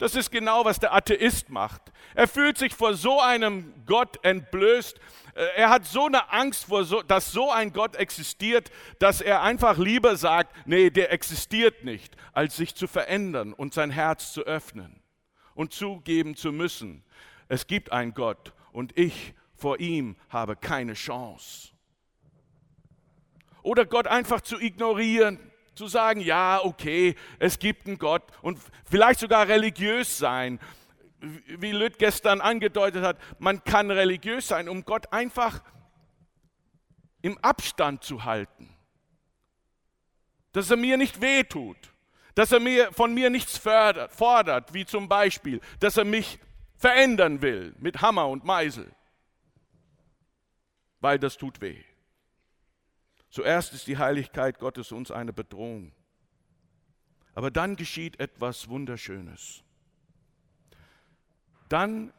Das 0.00 0.14
ist 0.14 0.30
genau, 0.30 0.64
was 0.64 0.80
der 0.80 0.94
Atheist 0.94 1.50
macht. 1.50 1.92
Er 2.14 2.26
fühlt 2.26 2.56
sich 2.56 2.74
vor 2.74 2.94
so 2.94 3.20
einem 3.20 3.74
Gott 3.84 4.24
entblößt. 4.24 4.98
Äh, 5.34 5.44
er 5.56 5.68
hat 5.68 5.84
so 5.84 6.06
eine 6.06 6.32
Angst, 6.32 6.64
vor 6.64 6.84
so, 6.84 7.02
dass 7.02 7.32
so 7.32 7.50
ein 7.50 7.74
Gott 7.74 7.96
existiert, 7.96 8.70
dass 8.98 9.20
er 9.20 9.42
einfach 9.42 9.76
lieber 9.76 10.16
sagt, 10.16 10.56
nee, 10.66 10.88
der 10.88 11.12
existiert 11.12 11.84
nicht, 11.84 12.16
als 12.32 12.56
sich 12.56 12.74
zu 12.74 12.86
verändern 12.86 13.52
und 13.52 13.74
sein 13.74 13.90
Herz 13.90 14.32
zu 14.32 14.40
öffnen 14.40 15.02
und 15.54 15.74
zugeben 15.74 16.34
zu 16.34 16.50
müssen, 16.50 17.04
es 17.48 17.66
gibt 17.66 17.92
einen 17.92 18.14
Gott 18.14 18.54
und 18.72 18.96
ich 18.96 19.34
vor 19.54 19.80
ihm 19.80 20.16
habe 20.30 20.56
keine 20.56 20.94
Chance. 20.94 21.72
Oder 23.62 23.84
Gott 23.84 24.06
einfach 24.06 24.40
zu 24.40 24.58
ignorieren, 24.58 25.38
zu 25.80 25.86
sagen, 25.86 26.20
ja, 26.20 26.60
okay, 26.62 27.16
es 27.38 27.58
gibt 27.58 27.86
einen 27.86 27.96
Gott 27.96 28.22
und 28.42 28.58
vielleicht 28.84 29.18
sogar 29.18 29.48
religiös 29.48 30.18
sein. 30.18 30.60
Wie 31.20 31.72
Lütt 31.72 31.98
gestern 31.98 32.42
angedeutet 32.42 33.02
hat, 33.02 33.18
man 33.38 33.64
kann 33.64 33.90
religiös 33.90 34.46
sein, 34.46 34.68
um 34.68 34.84
Gott 34.84 35.10
einfach 35.10 35.62
im 37.22 37.38
Abstand 37.38 38.04
zu 38.04 38.24
halten. 38.24 38.68
Dass 40.52 40.70
er 40.70 40.76
mir 40.76 40.98
nicht 40.98 41.22
wehtut, 41.22 41.78
dass 42.34 42.52
er 42.52 42.60
mir, 42.60 42.92
von 42.92 43.14
mir 43.14 43.30
nichts 43.30 43.56
fördert, 43.56 44.12
fordert, 44.12 44.74
wie 44.74 44.84
zum 44.84 45.08
Beispiel, 45.08 45.62
dass 45.78 45.96
er 45.96 46.04
mich 46.04 46.38
verändern 46.76 47.40
will 47.40 47.74
mit 47.78 48.02
Hammer 48.02 48.28
und 48.28 48.44
Meisel, 48.44 48.92
weil 51.00 51.18
das 51.18 51.38
tut 51.38 51.62
weh. 51.62 51.82
Zuerst 53.30 53.72
ist 53.72 53.86
die 53.86 53.98
Heiligkeit 53.98 54.58
Gottes 54.58 54.92
uns 54.92 55.10
eine 55.10 55.32
Bedrohung. 55.32 55.92
Aber 57.34 57.50
dann 57.50 57.76
geschieht 57.76 58.18
etwas 58.18 58.68
Wunderschönes. 58.68 59.62
Dann 61.68 62.12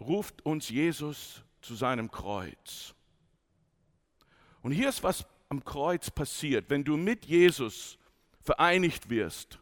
ruft 0.00 0.44
uns 0.44 0.68
Jesus 0.68 1.44
zu 1.60 1.76
seinem 1.76 2.10
Kreuz. 2.10 2.94
Und 4.62 4.72
hier 4.72 4.88
ist 4.88 5.04
was 5.04 5.24
am 5.48 5.64
Kreuz 5.64 6.10
passiert. 6.10 6.68
Wenn 6.70 6.82
du 6.82 6.96
mit 6.96 7.24
Jesus 7.26 7.98
vereinigt 8.40 9.10
wirst, 9.10 9.60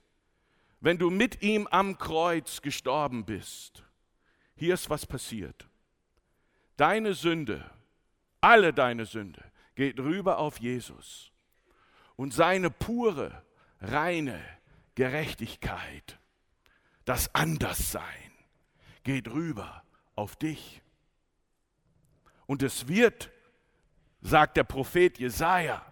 wenn 0.80 0.96
du 0.96 1.10
mit 1.10 1.42
ihm 1.42 1.66
am 1.66 1.98
Kreuz 1.98 2.62
gestorben 2.62 3.26
bist, 3.26 3.84
hier 4.56 4.74
ist 4.74 4.88
was 4.88 5.04
passiert. 5.04 5.68
Deine 6.76 7.12
Sünde, 7.12 7.70
alle 8.40 8.72
deine 8.72 9.04
Sünde, 9.04 9.42
geht 9.80 9.98
rüber 9.98 10.36
auf 10.36 10.60
Jesus. 10.60 11.32
Und 12.14 12.34
seine 12.34 12.68
pure, 12.68 13.42
reine 13.80 14.38
Gerechtigkeit, 14.94 16.18
das 17.06 17.34
Anderssein, 17.34 18.04
geht 19.04 19.28
rüber 19.28 19.82
auf 20.16 20.36
dich. 20.36 20.82
Und 22.44 22.62
es 22.62 22.88
wird, 22.88 23.30
sagt 24.20 24.58
der 24.58 24.64
Prophet 24.64 25.18
Jesaja, 25.18 25.82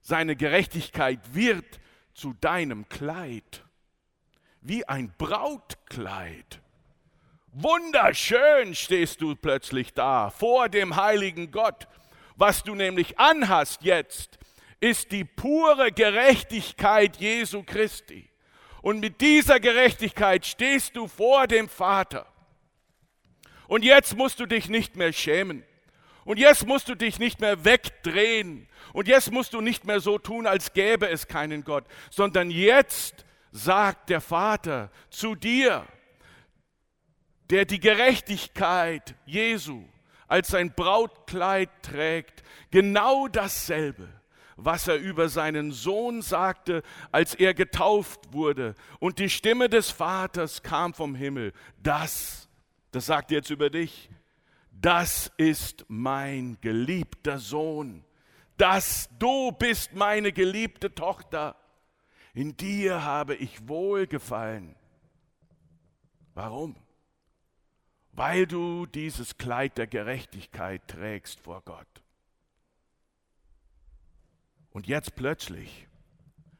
seine 0.00 0.36
Gerechtigkeit 0.36 1.34
wird 1.34 1.80
zu 2.14 2.34
deinem 2.34 2.88
Kleid, 2.88 3.64
wie 4.60 4.86
ein 4.86 5.12
Brautkleid. 5.18 6.62
Wunderschön 7.48 8.76
stehst 8.76 9.20
du 9.22 9.34
plötzlich 9.34 9.92
da 9.92 10.30
vor 10.30 10.68
dem 10.68 10.94
heiligen 10.94 11.50
Gott. 11.50 11.88
Was 12.38 12.62
du 12.62 12.76
nämlich 12.76 13.18
anhast 13.18 13.82
jetzt, 13.82 14.38
ist 14.78 15.10
die 15.10 15.24
pure 15.24 15.90
Gerechtigkeit 15.90 17.16
Jesu 17.16 17.64
Christi. 17.64 18.30
Und 18.80 19.00
mit 19.00 19.20
dieser 19.20 19.58
Gerechtigkeit 19.58 20.46
stehst 20.46 20.94
du 20.94 21.08
vor 21.08 21.48
dem 21.48 21.68
Vater. 21.68 22.26
Und 23.66 23.84
jetzt 23.84 24.16
musst 24.16 24.38
du 24.38 24.46
dich 24.46 24.68
nicht 24.68 24.94
mehr 24.94 25.12
schämen. 25.12 25.64
Und 26.24 26.38
jetzt 26.38 26.64
musst 26.64 26.88
du 26.88 26.94
dich 26.94 27.18
nicht 27.18 27.40
mehr 27.40 27.64
wegdrehen. 27.64 28.68
Und 28.92 29.08
jetzt 29.08 29.32
musst 29.32 29.52
du 29.52 29.60
nicht 29.60 29.84
mehr 29.84 29.98
so 29.98 30.16
tun, 30.16 30.46
als 30.46 30.72
gäbe 30.72 31.08
es 31.08 31.26
keinen 31.26 31.64
Gott, 31.64 31.86
sondern 32.08 32.52
jetzt 32.52 33.24
sagt 33.50 34.10
der 34.10 34.20
Vater 34.20 34.92
zu 35.10 35.34
dir, 35.34 35.84
der 37.50 37.64
die 37.64 37.80
Gerechtigkeit 37.80 39.16
Jesu 39.26 39.84
als 40.28 40.48
sein 40.48 40.72
Brautkleid 40.74 41.70
trägt, 41.82 42.42
genau 42.70 43.28
dasselbe, 43.28 44.08
was 44.56 44.86
er 44.86 44.96
über 44.96 45.28
seinen 45.28 45.72
Sohn 45.72 46.22
sagte, 46.22 46.82
als 47.10 47.34
er 47.34 47.54
getauft 47.54 48.32
wurde 48.32 48.74
und 49.00 49.18
die 49.18 49.30
Stimme 49.30 49.68
des 49.68 49.90
Vaters 49.90 50.62
kam 50.62 50.94
vom 50.94 51.14
Himmel. 51.14 51.52
Das, 51.82 52.48
das 52.92 53.06
sagt 53.06 53.30
jetzt 53.30 53.50
über 53.50 53.70
dich, 53.70 54.10
das 54.70 55.32
ist 55.36 55.84
mein 55.88 56.58
geliebter 56.60 57.38
Sohn. 57.38 58.04
Das, 58.56 59.08
du 59.18 59.52
bist 59.52 59.94
meine 59.94 60.32
geliebte 60.32 60.94
Tochter. 60.94 61.56
In 62.34 62.56
dir 62.56 63.04
habe 63.04 63.34
ich 63.34 63.66
wohlgefallen. 63.66 64.76
Warum? 66.34 66.76
Weil 68.18 68.48
du 68.48 68.84
dieses 68.84 69.38
Kleid 69.38 69.78
der 69.78 69.86
Gerechtigkeit 69.86 70.88
trägst 70.88 71.38
vor 71.38 71.62
Gott. 71.62 72.02
Und 74.70 74.88
jetzt 74.88 75.14
plötzlich 75.14 75.86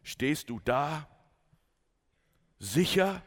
stehst 0.04 0.50
du 0.50 0.60
da, 0.60 1.08
sicher 2.60 3.22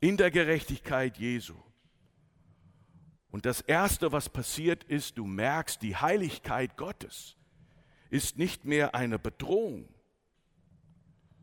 in 0.00 0.16
der 0.16 0.32
Gerechtigkeit 0.32 1.16
Jesu. 1.16 1.54
Und 3.30 3.46
das 3.46 3.60
Erste, 3.60 4.10
was 4.10 4.28
passiert 4.28 4.82
ist, 4.82 5.16
du 5.16 5.24
merkst, 5.24 5.80
die 5.80 5.94
Heiligkeit 5.94 6.76
Gottes 6.76 7.36
ist 8.10 8.36
nicht 8.36 8.64
mehr 8.64 8.96
eine 8.96 9.20
Bedrohung, 9.20 9.88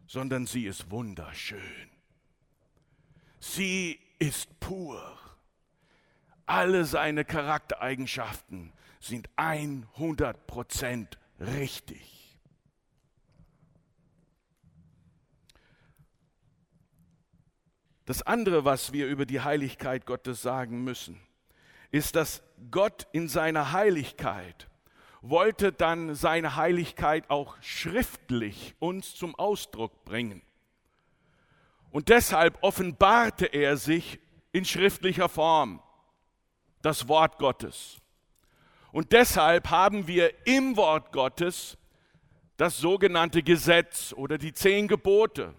sondern 0.07 0.45
sie 0.45 0.65
ist 0.65 0.91
wunderschön. 0.91 1.89
Sie 3.39 3.97
ist 4.19 4.59
pur. 4.59 5.28
Alle 6.49 6.83
seine 6.83 7.25
Charaktereigenschaften 7.25 8.73
sind 8.99 9.29
100% 9.37 11.07
richtig. 11.39 12.39
Das 18.05 18.23
andere, 18.23 18.65
was 18.65 18.93
wir 18.93 19.05
über 19.05 19.27
die 19.27 19.41
Heiligkeit 19.41 20.07
Gottes 20.07 20.41
sagen 20.41 20.83
müssen, 20.83 21.21
ist, 21.91 22.15
dass 22.15 22.41
Gott 22.71 23.05
in 23.11 23.27
seiner 23.27 23.71
Heiligkeit 23.71 24.67
wollte 25.21 25.71
dann 25.71 26.15
seine 26.15 26.55
Heiligkeit 26.55 27.29
auch 27.29 27.61
schriftlich 27.61 28.73
uns 28.79 29.13
zum 29.13 29.35
Ausdruck 29.35 30.03
bringen. 30.03 30.41
Und 31.91 32.09
deshalb 32.09 32.57
offenbarte 32.63 33.45
er 33.45 33.77
sich 33.77 34.19
in 34.51 34.65
schriftlicher 34.65 35.29
Form 35.29 35.83
das 36.81 37.07
Wort 37.07 37.37
Gottes. 37.37 37.97
Und 38.91 39.11
deshalb 39.11 39.69
haben 39.69 40.07
wir 40.07 40.33
im 40.47 40.75
Wort 40.77 41.11
Gottes 41.11 41.77
das 42.57 42.77
sogenannte 42.77 43.43
Gesetz 43.43 44.13
oder 44.13 44.37
die 44.37 44.53
zehn 44.53 44.87
Gebote. 44.87 45.53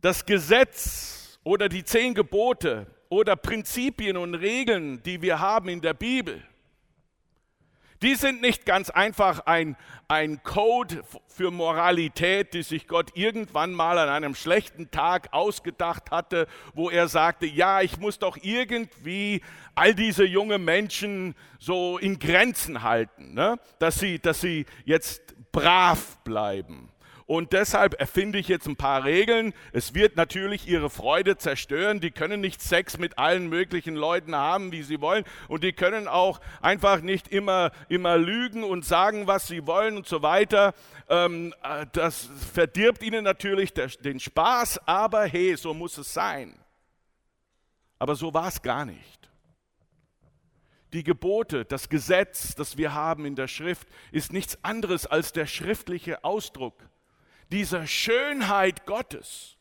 Das 0.00 0.24
Gesetz 0.24 1.38
oder 1.44 1.68
die 1.68 1.84
zehn 1.84 2.14
Gebote 2.14 2.86
oder 3.08 3.36
Prinzipien 3.36 4.16
und 4.16 4.34
Regeln, 4.34 5.02
die 5.02 5.20
wir 5.20 5.40
haben 5.40 5.68
in 5.68 5.80
der 5.80 5.94
Bibel, 5.94 6.42
Die 8.02 8.14
sind 8.14 8.40
nicht 8.40 8.64
ganz 8.64 8.90
einfach 8.90 9.40
ein, 9.46 9.76
ein 10.06 10.42
Code 10.44 11.02
für 11.26 11.50
Moralität, 11.50 12.54
die 12.54 12.62
sich 12.62 12.86
Gott 12.86 13.10
irgendwann 13.14 13.72
mal 13.72 13.98
an 13.98 14.08
einem 14.08 14.36
schlechten 14.36 14.90
Tag 14.92 15.32
ausgedacht 15.32 16.12
hatte, 16.12 16.46
wo 16.74 16.90
er 16.90 17.08
sagte, 17.08 17.46
ja, 17.46 17.80
ich 17.80 17.98
muss 17.98 18.20
doch 18.20 18.36
irgendwie 18.40 19.42
all 19.74 19.94
diese 19.94 20.24
jungen 20.24 20.64
Menschen 20.64 21.34
so 21.58 21.98
in 21.98 22.20
Grenzen 22.20 22.82
halten, 22.82 23.34
ne? 23.34 23.58
dass, 23.80 23.98
sie, 23.98 24.20
dass 24.20 24.40
sie 24.40 24.66
jetzt 24.84 25.34
brav 25.50 26.18
bleiben. 26.22 26.90
Und 27.28 27.52
deshalb 27.52 28.00
erfinde 28.00 28.38
ich 28.38 28.48
jetzt 28.48 28.66
ein 28.66 28.76
paar 28.76 29.04
Regeln. 29.04 29.52
Es 29.74 29.92
wird 29.92 30.16
natürlich 30.16 30.66
ihre 30.66 30.88
Freude 30.88 31.36
zerstören. 31.36 32.00
Die 32.00 32.10
können 32.10 32.40
nicht 32.40 32.62
Sex 32.62 32.96
mit 32.96 33.18
allen 33.18 33.48
möglichen 33.50 33.94
Leuten 33.96 34.34
haben, 34.34 34.72
wie 34.72 34.82
sie 34.82 35.02
wollen. 35.02 35.24
Und 35.46 35.62
die 35.62 35.74
können 35.74 36.08
auch 36.08 36.40
einfach 36.62 37.02
nicht 37.02 37.28
immer, 37.28 37.70
immer 37.90 38.16
lügen 38.16 38.64
und 38.64 38.86
sagen, 38.86 39.26
was 39.26 39.46
sie 39.46 39.66
wollen 39.66 39.98
und 39.98 40.06
so 40.06 40.22
weiter. 40.22 40.72
Ähm, 41.10 41.52
äh, 41.62 41.84
das 41.92 42.30
verdirbt 42.54 43.02
ihnen 43.02 43.24
natürlich 43.24 43.74
den 43.74 44.20
Spaß, 44.20 44.88
aber 44.88 45.26
hey, 45.26 45.54
so 45.54 45.74
muss 45.74 45.98
es 45.98 46.14
sein. 46.14 46.58
Aber 47.98 48.14
so 48.14 48.32
war 48.32 48.48
es 48.48 48.62
gar 48.62 48.86
nicht. 48.86 49.28
Die 50.94 51.04
Gebote, 51.04 51.66
das 51.66 51.90
Gesetz, 51.90 52.54
das 52.54 52.78
wir 52.78 52.94
haben 52.94 53.26
in 53.26 53.36
der 53.36 53.48
Schrift, 53.48 53.86
ist 54.12 54.32
nichts 54.32 54.64
anderes 54.64 55.06
als 55.06 55.34
der 55.34 55.44
schriftliche 55.44 56.24
Ausdruck 56.24 56.88
dieser 57.50 57.86
Schönheit 57.86 58.86
Gottes. 58.86 59.56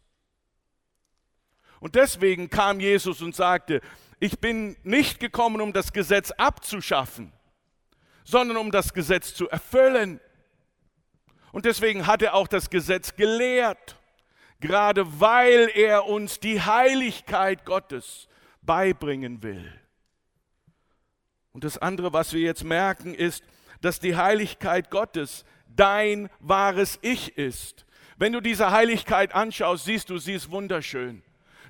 Und 1.80 1.95
deswegen 1.95 2.50
kam 2.50 2.80
Jesus 2.80 3.21
und 3.21 3.36
sagte, 3.36 3.82
ich 4.19 4.39
bin 4.39 4.76
nicht 4.84 5.19
gekommen, 5.19 5.62
um 5.62 5.73
das 5.73 5.93
Gesetz 5.93 6.32
abzuschaffen, 6.32 7.32
sondern 8.23 8.58
um 8.58 8.71
das 8.71 8.93
Gesetz 8.93 9.34
zu 9.36 9.47
erfüllen. 9.50 10.19
Und 11.52 11.65
deswegen 11.65 12.08
hat 12.08 12.21
er 12.21 12.34
auch 12.34 12.47
das 12.47 12.69
Gesetz 12.69 13.15
gelehrt, 13.15 13.97
gerade 14.60 15.19
weil 15.19 15.69
er 15.73 16.06
uns 16.06 16.39
die 16.39 16.62
Heiligkeit 16.62 17.65
Gottes 17.65 18.28
beibringen 18.62 19.43
will. 19.43 19.71
Und 21.54 21.63
das 21.63 21.78
andere, 21.78 22.13
was 22.13 22.34
wir 22.34 22.41
jetzt 22.41 22.63
merken, 22.63 23.13
ist, 23.13 23.43
dass 23.82 24.00
die 24.00 24.15
Heiligkeit 24.15 24.89
Gottes 24.89 25.45
dein 25.75 26.30
wahres 26.39 26.99
Ich 27.01 27.38
ist. 27.38 27.86
Wenn 28.17 28.34
du 28.34 28.41
diese 28.41 28.71
Heiligkeit 28.71 29.34
anschaust, 29.36 29.86
siehst 29.86 30.10
du, 30.10 30.17
sie 30.17 30.34
ist 30.34 30.49
wunderschön. 30.49 31.21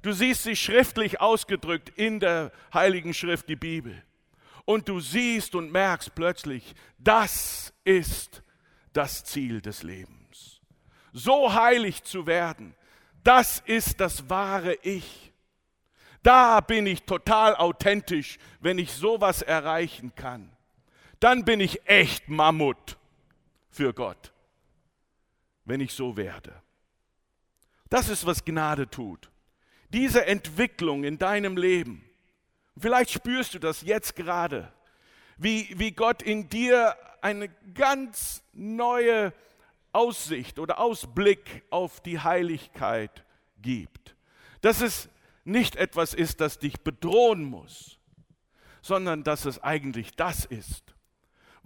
Du 0.02 0.14
siehst 0.14 0.44
sie 0.44 0.56
schriftlich 0.56 1.20
ausgedrückt 1.20 1.90
in 1.96 2.20
der 2.20 2.52
Heiligen 2.74 3.14
Schrift, 3.14 3.50
die 3.50 3.56
Bibel. 3.56 4.02
Und 4.64 4.88
du 4.88 5.00
siehst 5.00 5.56
und 5.56 5.72
merkst 5.72 6.16
plötzlich, 6.16 6.76
das 6.98 7.74
ist 7.84 8.44
das 8.94 9.24
Ziel 9.24 9.62
des 9.62 9.84
Lebens. 9.84 10.62
So 11.14 11.54
heilig 11.54 12.04
zu 12.04 12.28
werden, 12.28 12.76
das 13.24 13.62
ist 13.66 14.00
das 14.00 14.30
wahre 14.30 14.76
Ich. 14.84 15.34
Da 16.24 16.60
bin 16.62 16.86
ich 16.86 17.04
total 17.04 17.56
authentisch, 17.56 18.38
wenn 18.60 18.78
ich 18.78 18.92
sowas 18.94 19.42
erreichen 19.42 20.14
kann. 20.16 20.50
Dann 21.20 21.46
bin 21.46 21.60
ich 21.60 21.88
echt 21.88 22.30
Mammut 22.30 22.97
für 23.78 23.94
Gott, 23.94 24.34
wenn 25.66 25.82
ich 25.82 25.94
so 25.94 26.18
werde. 26.18 26.52
Das 27.90 28.10
ist, 28.10 28.26
was 28.26 28.44
Gnade 28.44 28.90
tut. 28.90 29.30
Diese 29.90 30.26
Entwicklung 30.26 31.04
in 31.04 31.20
deinem 31.20 31.56
Leben. 31.56 32.04
Vielleicht 32.76 33.12
spürst 33.12 33.54
du 33.54 33.60
das 33.60 33.84
jetzt 33.84 34.16
gerade, 34.16 34.74
wie, 35.38 35.70
wie 35.78 35.92
Gott 35.92 36.24
in 36.24 36.50
dir 36.50 36.96
eine 37.22 37.50
ganz 37.76 38.42
neue 38.52 39.32
Aussicht 39.94 40.58
oder 40.58 40.80
Ausblick 40.80 41.64
auf 41.70 42.02
die 42.02 42.20
Heiligkeit 42.20 43.24
gibt. 43.62 44.16
Dass 44.62 44.82
es 44.82 45.08
nicht 45.46 45.76
etwas 45.76 46.16
ist, 46.16 46.42
das 46.42 46.58
dich 46.58 46.82
bedrohen 46.82 47.44
muss, 47.44 48.00
sondern 48.82 49.24
dass 49.24 49.46
es 49.46 49.64
eigentlich 49.64 50.16
das 50.16 50.46
ist, 50.46 50.97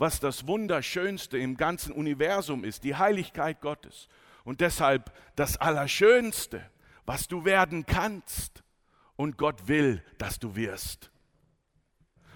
was 0.01 0.19
das 0.19 0.47
Wunderschönste 0.47 1.37
im 1.37 1.57
ganzen 1.57 1.91
Universum 1.91 2.63
ist, 2.63 2.83
die 2.83 2.95
Heiligkeit 2.95 3.61
Gottes. 3.61 4.07
Und 4.43 4.59
deshalb 4.59 5.13
das 5.35 5.57
Allerschönste, 5.57 6.67
was 7.05 7.27
du 7.27 7.45
werden 7.45 7.85
kannst. 7.85 8.63
Und 9.15 9.37
Gott 9.37 9.67
will, 9.67 10.03
dass 10.17 10.39
du 10.39 10.55
wirst. 10.55 11.11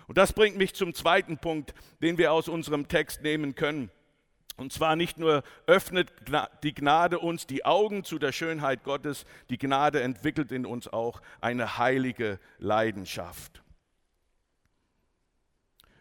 Und 0.06 0.20
das 0.20 0.34
bringt 0.34 0.58
mich 0.58 0.76
zum 0.76 0.94
zweiten 0.94 1.40
Punkt, 1.40 1.74
den 2.04 2.20
wir 2.20 2.34
aus 2.34 2.48
unserem 2.50 2.88
Text 2.88 3.24
nehmen 3.24 3.56
können. 3.56 3.90
Und 4.58 4.72
zwar 4.72 4.96
nicht 4.96 5.18
nur 5.18 5.42
öffnet 5.66 6.14
die 6.62 6.76
Gnade 6.76 7.18
uns 7.18 7.48
die 7.48 7.66
Augen 7.66 8.04
zu 8.04 8.20
der 8.20 8.32
Schönheit 8.32 8.84
Gottes, 8.84 9.26
die 9.50 9.58
Gnade 9.58 10.04
entwickelt 10.04 10.52
in 10.52 10.68
uns 10.68 10.88
auch 10.88 11.20
eine 11.42 11.80
heilige 11.80 12.40
Leidenschaft. 12.60 13.65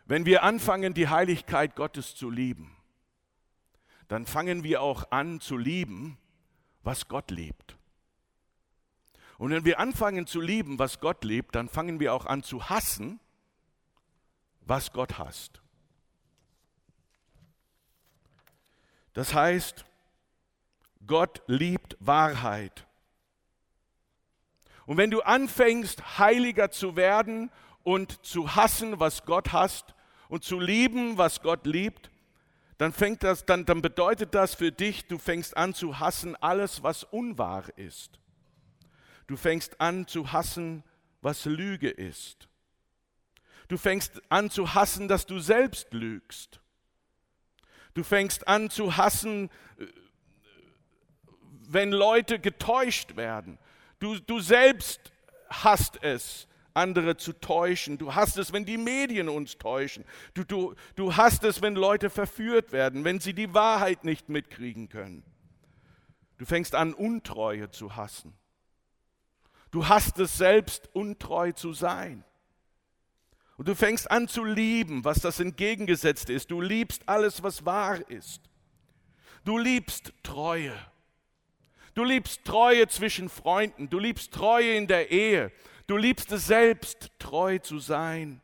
Wenn 0.06 0.26
wir 0.26 0.42
anfangen, 0.42 0.92
die 0.92 1.08
Heiligkeit 1.08 1.76
Gottes 1.76 2.14
zu 2.14 2.30
lieben, 2.30 2.76
dann 4.08 4.26
fangen 4.26 4.62
wir 4.62 4.82
auch 4.82 5.10
an 5.10 5.40
zu 5.40 5.56
lieben, 5.56 6.18
was 6.82 7.08
Gott 7.08 7.30
liebt. 7.30 7.76
Und 9.38 9.50
wenn 9.50 9.64
wir 9.64 9.80
anfangen 9.80 10.26
zu 10.26 10.40
lieben, 10.40 10.78
was 10.78 11.00
Gott 11.00 11.24
liebt, 11.24 11.54
dann 11.54 11.68
fangen 11.68 12.00
wir 12.00 12.12
auch 12.12 12.26
an 12.26 12.42
zu 12.42 12.68
hassen, 12.68 13.18
was 14.60 14.92
Gott 14.92 15.18
hasst. 15.18 15.60
Das 19.14 19.32
heißt, 19.32 19.84
Gott 21.06 21.42
liebt 21.46 21.96
Wahrheit. 22.00 22.86
Und 24.86 24.98
wenn 24.98 25.10
du 25.10 25.22
anfängst, 25.22 26.18
heiliger 26.18 26.70
zu 26.70 26.94
werden 26.96 27.50
und 27.82 28.24
zu 28.24 28.54
hassen, 28.54 29.00
was 29.00 29.24
Gott 29.24 29.52
hasst 29.52 29.93
und 30.28 30.44
zu 30.44 30.58
lieben, 30.58 31.18
was 31.18 31.42
Gott 31.42 31.66
liebt, 31.66 32.10
dann 32.78 32.92
fängt 32.92 33.22
das, 33.22 33.44
dann, 33.46 33.64
dann 33.64 33.82
bedeutet 33.82 34.34
das 34.34 34.54
für 34.54 34.72
dich, 34.72 35.06
du 35.06 35.18
fängst 35.18 35.56
an 35.56 35.74
zu 35.74 36.00
hassen 36.00 36.37
alles, 36.37 36.82
was 36.82 37.04
unwahr 37.04 37.64
ist. 37.76 38.18
Du 39.26 39.37
fängst 39.37 39.80
an 39.80 40.06
zu 40.06 40.32
hassen, 40.32 40.82
was 41.22 41.44
Lüge 41.44 41.88
ist. 41.88 42.48
Du 43.68 43.78
fängst 43.78 44.20
an 44.28 44.50
zu 44.50 44.74
hassen, 44.74 45.08
dass 45.08 45.24
du 45.24 45.38
selbst 45.38 45.92
lügst. 45.94 46.60
Du 47.94 48.02
fängst 48.02 48.46
an 48.48 48.70
zu 48.70 48.96
hassen, 48.96 49.50
äh, 49.78 49.87
wenn 51.68 51.92
Leute 51.92 52.38
getäuscht 52.38 53.16
werden. 53.16 53.58
Du, 54.00 54.18
du 54.18 54.40
selbst 54.40 55.12
hast 55.48 56.02
es, 56.02 56.46
andere 56.74 57.16
zu 57.16 57.32
täuschen. 57.32 57.98
Du 57.98 58.14
hast 58.14 58.37
es, 58.37 58.52
wenn 58.52 58.64
die 58.64 58.76
Medien 58.76 59.28
uns 59.28 59.58
täuschen. 59.58 60.04
Du, 60.34 60.44
du, 60.44 60.74
du 60.96 61.16
hast 61.16 61.44
es, 61.44 61.62
wenn 61.62 61.76
Leute 61.76 62.10
verführt 62.10 62.72
werden, 62.72 63.04
wenn 63.04 63.20
sie 63.20 63.32
die 63.32 63.54
Wahrheit 63.54 64.04
nicht 64.04 64.28
mitkriegen 64.28 64.88
können. 64.88 65.22
Du 66.38 66.44
fängst 66.44 66.74
an, 66.74 66.92
Untreue 66.92 67.70
zu 67.70 67.96
hassen. 67.96 68.34
Du 69.70 69.88
hast 69.88 70.18
es 70.18 70.37
selbst, 70.37 70.88
untreu 70.92 71.52
zu 71.52 71.72
sein. 71.72 72.24
Und 73.56 73.68
du 73.68 73.74
fängst 73.74 74.10
an 74.10 74.28
zu 74.28 74.44
lieben, 74.44 75.04
was 75.04 75.20
das 75.20 75.38
entgegengesetzte 75.38 76.32
ist. 76.32 76.50
Du 76.50 76.60
liebst 76.60 77.08
alles, 77.08 77.42
was 77.42 77.64
wahr 77.64 77.98
ist. 78.10 78.42
Du 79.44 79.58
liebst 79.58 80.12
Treue. 80.22 80.74
Du 81.94 82.02
liebst 82.02 82.44
Treue 82.44 82.88
zwischen 82.88 83.28
Freunden. 83.28 83.88
Du 83.88 83.98
liebst 83.98 84.32
Treue 84.32 84.74
in 84.74 84.88
der 84.88 85.10
Ehe. 85.10 85.52
Du 85.87 85.97
liebst 85.97 86.33
es 86.33 86.47
selbst, 86.47 87.11
treu 87.18 87.59
zu 87.59 87.79
sein. 87.79 88.40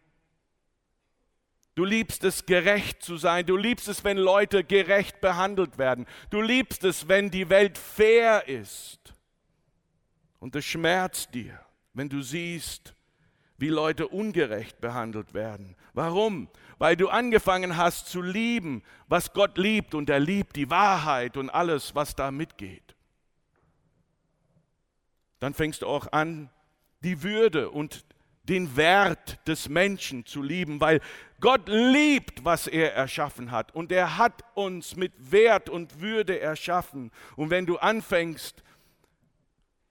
Du 1.74 1.85
liebst 1.85 2.24
es, 2.24 2.44
gerecht 2.44 3.03
zu 3.03 3.16
sein. 3.16 3.46
Du 3.46 3.57
liebst 3.57 3.88
es, 3.88 4.05
wenn 4.05 4.18
Leute 4.18 4.64
gerecht 4.64 5.20
behandelt 5.20 5.79
werden. 5.79 6.07
Du 6.29 6.42
liebst 6.42 6.85
es, 6.85 7.09
wenn 7.09 7.31
die 7.31 7.48
Welt 7.48 7.79
fair 7.79 8.48
ist. 8.48 9.14
Und 10.40 10.57
es 10.57 10.64
schmerzt 10.64 11.35
dir, 11.35 11.59
wenn 11.94 12.09
du 12.09 12.20
siehst, 12.22 12.94
wie 13.57 13.68
Leute 13.68 14.09
ungerecht 14.09 14.81
behandelt 14.81 15.35
werden. 15.35 15.76
Warum? 15.92 16.48
Weil 16.79 16.96
du 16.96 17.09
angefangen 17.09 17.76
hast 17.76 18.09
zu 18.09 18.22
lieben, 18.22 18.83
was 19.07 19.33
Gott 19.33 19.59
liebt 19.59 19.94
und 19.94 20.09
er 20.09 20.20
liebt 20.20 20.57
die 20.57 20.70
Wahrheit 20.70 21.37
und 21.37 21.50
alles, 21.50 21.94
was 21.94 22.14
da 22.14 22.31
mitgeht. 22.31 22.94
Dann 25.38 25.55
fängst 25.55 25.83
du 25.83 25.87
auch 25.87 26.11
an, 26.12 26.50
die 27.02 27.22
Würde 27.22 27.70
und 27.70 28.04
den 28.48 28.76
Wert 28.76 29.38
des 29.46 29.68
Menschen 29.68 30.26
zu 30.26 30.42
lieben, 30.42 30.80
weil 30.80 31.00
Gott 31.40 31.68
liebt, 31.68 32.44
was 32.44 32.66
er 32.66 32.94
erschaffen 32.94 33.50
hat. 33.50 33.74
Und 33.74 33.92
er 33.92 34.18
hat 34.18 34.44
uns 34.54 34.96
mit 34.96 35.12
Wert 35.30 35.68
und 35.68 36.00
Würde 36.00 36.40
erschaffen. 36.40 37.10
Und 37.36 37.50
wenn 37.50 37.66
du 37.66 37.78
anfängst, 37.78 38.62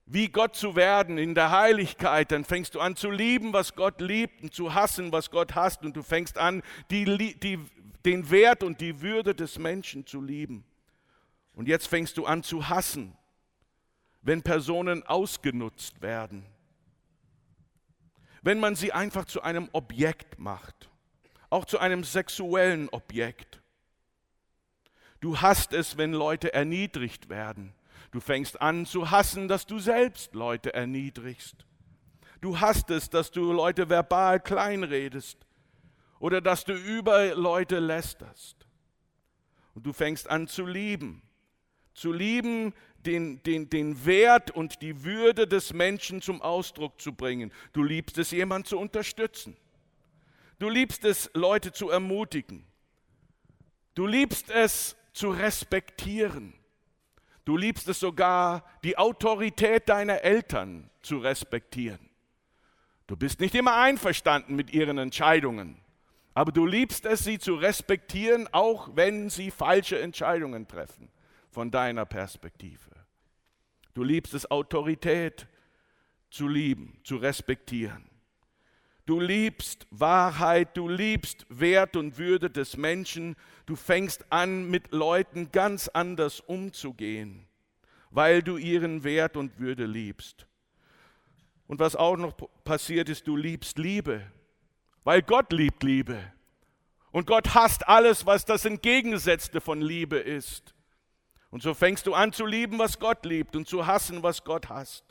wie 0.06 0.28
Gott 0.28 0.56
zu 0.56 0.76
werden 0.76 1.18
in 1.18 1.36
der 1.36 1.52
Heiligkeit, 1.52 2.32
dann 2.32 2.44
fängst 2.44 2.76
du 2.76 2.80
an 2.80 2.96
zu 2.96 3.12
lieben, 3.12 3.54
was 3.54 3.76
Gott 3.76 4.02
liebt 4.02 4.42
und 4.42 4.54
zu 4.54 4.74
hassen, 4.74 5.12
was 5.12 5.30
Gott 5.32 5.56
hasst. 5.56 5.84
Und 5.84 5.96
du 5.96 6.04
fängst 6.04 6.38
an, 6.38 6.64
die, 6.92 7.06
die, 7.40 7.60
den 8.06 8.30
Wert 8.30 8.64
und 8.64 8.82
die 8.82 9.02
Würde 9.02 9.36
des 9.36 9.60
Menschen 9.60 10.06
zu 10.06 10.22
lieben. 10.22 10.66
Und 11.54 11.68
jetzt 11.68 11.88
fängst 11.88 12.18
du 12.18 12.26
an 12.26 12.44
zu 12.44 12.70
hassen, 12.70 13.16
wenn 14.22 14.42
Personen 14.42 15.04
ausgenutzt 15.04 16.02
werden, 16.02 16.46
wenn 18.42 18.60
man 18.60 18.76
sie 18.76 18.92
einfach 18.92 19.26
zu 19.26 19.42
einem 19.42 19.70
Objekt 19.74 20.40
macht, 20.40 20.90
auch 21.50 21.66
zu 21.66 21.80
einem 21.80 22.04
sexuellen 22.04 22.90
Objekt. 22.90 23.62
Du 25.20 25.42
hasst 25.42 25.74
es, 25.74 25.98
wenn 25.98 26.14
Leute 26.14 26.54
erniedrigt 26.54 27.30
werden. 27.30 27.74
Du 28.12 28.20
fängst 28.20 28.62
an 28.62 28.86
zu 28.86 29.12
hassen, 29.12 29.48
dass 29.48 29.66
du 29.66 29.80
selbst 29.80 30.34
Leute 30.34 30.74
erniedrigst. 30.74 31.66
Du 32.42 32.60
hasst 32.60 32.90
es, 32.90 33.10
dass 33.10 33.32
du 33.32 33.52
Leute 33.52 33.90
verbal 33.90 34.40
kleinredest 34.40 35.46
oder 36.20 36.42
dass 36.42 36.64
du 36.64 36.74
über 36.74 37.36
Leute 37.36 37.80
lästerst. 37.80 38.56
Und 39.76 39.86
du 39.86 39.94
fängst 39.94 40.30
an 40.30 40.48
zu 40.48 40.66
lieben. 40.66 41.22
Zu 41.94 42.14
lieben, 42.14 42.74
den, 43.06 43.42
den, 43.44 43.70
den 43.70 44.06
Wert 44.06 44.52
und 44.52 44.82
die 44.82 45.04
Würde 45.04 45.48
des 45.48 45.74
Menschen 45.74 46.22
zum 46.22 46.42
Ausdruck 46.42 47.00
zu 47.00 47.14
bringen. 47.14 47.52
Du 47.74 47.84
liebst 47.84 48.18
es, 48.18 48.32
jemanden 48.32 48.68
zu 48.68 48.78
unterstützen. 48.78 49.56
Du 50.60 50.70
liebst 50.70 51.06
es, 51.06 51.30
Leute 51.34 51.72
zu 51.72 51.90
ermutigen. 51.90 52.66
Du 53.96 54.06
liebst 54.06 54.50
es, 54.50 54.96
zu 55.14 55.32
respektieren. 55.32 56.54
Du 57.46 57.58
liebst 57.58 57.88
es 57.88 58.00
sogar, 58.00 58.64
die 58.84 58.98
Autorität 58.98 59.90
deiner 59.90 60.22
Eltern 60.22 60.90
zu 61.02 61.18
respektieren. 61.18 62.10
Du 63.08 63.18
bist 63.18 63.40
nicht 63.40 63.56
immer 63.56 63.76
einverstanden 63.78 64.56
mit 64.56 64.72
ihren 64.72 64.98
Entscheidungen, 64.98 65.82
aber 66.36 66.52
du 66.52 66.66
liebst 66.66 67.06
es, 67.06 67.24
sie 67.24 67.40
zu 67.40 67.56
respektieren, 67.56 68.48
auch 68.52 68.96
wenn 68.96 69.30
sie 69.30 69.50
falsche 69.50 70.00
Entscheidungen 70.00 70.68
treffen 70.68 71.10
von 71.50 71.72
deiner 71.72 72.06
Perspektive. 72.06 72.92
Du 73.94 74.04
liebst 74.04 74.34
es, 74.34 74.50
Autorität 74.50 75.48
zu 76.30 76.48
lieben, 76.48 77.00
zu 77.04 77.18
respektieren. 77.18 78.10
Du 79.06 79.20
liebst 79.20 79.88
Wahrheit, 79.90 80.78
du 80.78 80.88
liebst 80.88 81.46
Wert 81.50 81.96
und 81.96 82.20
Würde 82.20 82.52
des 82.52 82.78
Menschen. 82.78 83.36
Du 83.66 83.76
fängst 83.76 84.32
an, 84.32 84.70
mit 84.70 84.92
Leuten 84.92 85.52
ganz 85.52 85.88
anders 85.88 86.40
umzugehen, 86.42 87.48
weil 88.12 88.44
du 88.44 88.58
ihren 88.58 89.04
Wert 89.04 89.36
und 89.36 89.60
Würde 89.60 89.88
liebst. 89.88 90.46
Und 91.66 91.80
was 91.80 91.96
auch 91.96 92.18
noch 92.18 92.36
passiert 92.64 93.10
ist, 93.10 93.28
du 93.28 93.36
liebst 93.36 93.80
Liebe, 93.80 94.22
weil 95.04 95.24
Gott 95.24 95.52
liebt 95.54 95.82
Liebe. 95.82 96.20
Und 97.12 97.26
Gott 97.26 97.56
hasst 97.56 97.88
alles, 97.88 98.28
was 98.28 98.46
das 98.46 98.66
Entgegengesetzte 98.66 99.60
von 99.60 99.82
Liebe 99.82 100.18
ist. 100.18 100.76
Und 101.52 101.64
so 101.64 101.74
fängst 101.74 102.06
du 102.08 102.14
an 102.14 102.32
zu 102.32 102.46
lieben, 102.46 102.80
was 102.80 103.00
Gott 103.00 103.26
liebt 103.26 103.56
und 103.56 103.68
zu 103.68 103.88
hassen, 103.88 104.24
was 104.24 104.44
Gott 104.44 104.70
hasst. 104.70 105.04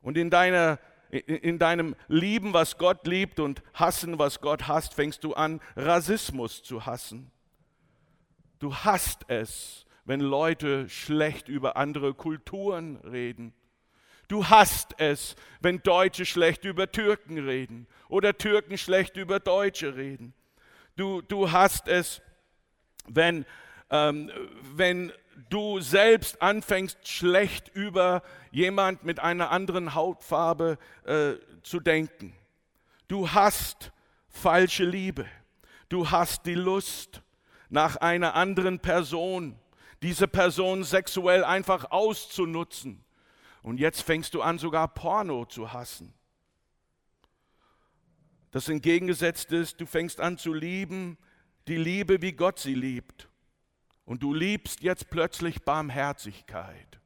Und 0.00 0.16
in 0.16 0.30
deiner 0.30 0.78
in 1.10 1.58
deinem 1.58 1.96
Lieben, 2.08 2.52
was 2.52 2.76
Gott 2.76 3.06
liebt 3.06 3.40
und 3.40 3.62
Hassen, 3.72 4.18
was 4.18 4.40
Gott 4.40 4.68
hasst, 4.68 4.94
fängst 4.94 5.24
du 5.24 5.34
an, 5.34 5.60
Rassismus 5.74 6.62
zu 6.62 6.84
hassen. 6.84 7.30
Du 8.58 8.74
hasst 8.74 9.22
es, 9.28 9.86
wenn 10.04 10.20
Leute 10.20 10.88
schlecht 10.88 11.48
über 11.48 11.76
andere 11.76 12.12
Kulturen 12.14 12.96
reden. 12.96 13.54
Du 14.28 14.48
hasst 14.50 14.94
es, 14.98 15.36
wenn 15.60 15.82
Deutsche 15.82 16.26
schlecht 16.26 16.64
über 16.64 16.92
Türken 16.92 17.38
reden 17.38 17.86
oder 18.08 18.36
Türken 18.36 18.76
schlecht 18.76 19.16
über 19.16 19.40
Deutsche 19.40 19.96
reden. 19.96 20.34
Du, 20.96 21.22
du 21.22 21.50
hasst 21.50 21.88
es, 21.88 22.20
wenn, 23.06 23.46
ähm, 23.90 24.30
wenn 24.74 25.12
du 25.50 25.80
selbst 25.80 26.42
anfängst, 26.42 27.06
schlecht 27.06 27.68
über 27.68 28.22
jemand 28.50 29.04
mit 29.04 29.20
einer 29.20 29.50
anderen 29.50 29.94
Hautfarbe 29.94 30.78
äh, 31.04 31.34
zu 31.62 31.80
denken. 31.80 32.34
Du 33.06 33.32
hast 33.32 33.92
falsche 34.28 34.84
Liebe. 34.84 35.26
Du 35.88 36.10
hast 36.10 36.44
die 36.46 36.54
Lust 36.54 37.22
nach 37.70 37.96
einer 37.96 38.34
anderen 38.34 38.78
Person, 38.78 39.58
diese 40.02 40.28
Person 40.28 40.84
sexuell 40.84 41.44
einfach 41.44 41.90
auszunutzen. 41.90 43.04
Und 43.62 43.78
jetzt 43.80 44.02
fängst 44.02 44.34
du 44.34 44.42
an, 44.42 44.58
sogar 44.58 44.88
Porno 44.88 45.44
zu 45.44 45.72
hassen. 45.72 46.14
Das 48.50 48.68
entgegengesetzt 48.68 49.52
ist, 49.52 49.80
du 49.80 49.86
fängst 49.86 50.20
an 50.20 50.38
zu 50.38 50.54
lieben, 50.54 51.18
die 51.66 51.76
Liebe, 51.76 52.22
wie 52.22 52.32
Gott 52.32 52.58
sie 52.58 52.74
liebt. 52.74 53.28
Und 54.08 54.22
du 54.22 54.32
liebst 54.32 54.80
jetzt 54.80 55.10
plötzlich 55.10 55.64
Barmherzigkeit. 55.64 56.98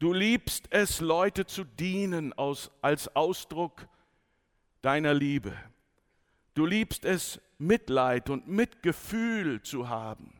Du 0.00 0.12
liebst 0.12 0.66
es, 0.70 1.00
Leute 1.00 1.46
zu 1.46 1.62
dienen 1.62 2.32
aus, 2.32 2.72
als 2.82 3.14
Ausdruck 3.14 3.86
deiner 4.82 5.14
Liebe. 5.14 5.56
Du 6.54 6.66
liebst 6.66 7.04
es, 7.04 7.40
Mitleid 7.58 8.28
und 8.28 8.48
Mitgefühl 8.48 9.62
zu 9.62 9.88
haben. 9.88 10.32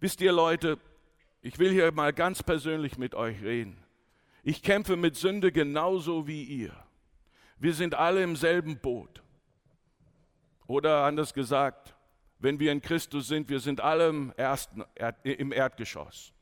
Wisst 0.00 0.20
ihr 0.20 0.32
Leute, 0.32 0.80
ich 1.42 1.60
will 1.60 1.70
hier 1.70 1.92
mal 1.92 2.12
ganz 2.12 2.42
persönlich 2.42 2.98
mit 2.98 3.14
euch 3.14 3.40
reden. 3.40 3.84
Ich 4.42 4.64
kämpfe 4.64 4.96
mit 4.96 5.14
Sünde 5.14 5.52
genauso 5.52 6.26
wie 6.26 6.42
ihr. 6.42 6.74
Wir 7.60 7.74
sind 7.74 7.94
alle 7.94 8.24
im 8.24 8.34
selben 8.34 8.80
Boot. 8.80 9.22
Oder 10.66 11.04
anders 11.04 11.32
gesagt, 11.32 11.94
wenn 12.38 12.60
wir 12.60 12.72
in 12.72 12.80
Christus 12.80 13.28
sind, 13.28 13.48
wir 13.48 13.60
sind 13.60 13.80
alle 13.80 14.08
im, 14.08 14.32
ersten, 14.36 14.84
im 15.22 15.52
Erdgeschoss. 15.52 16.32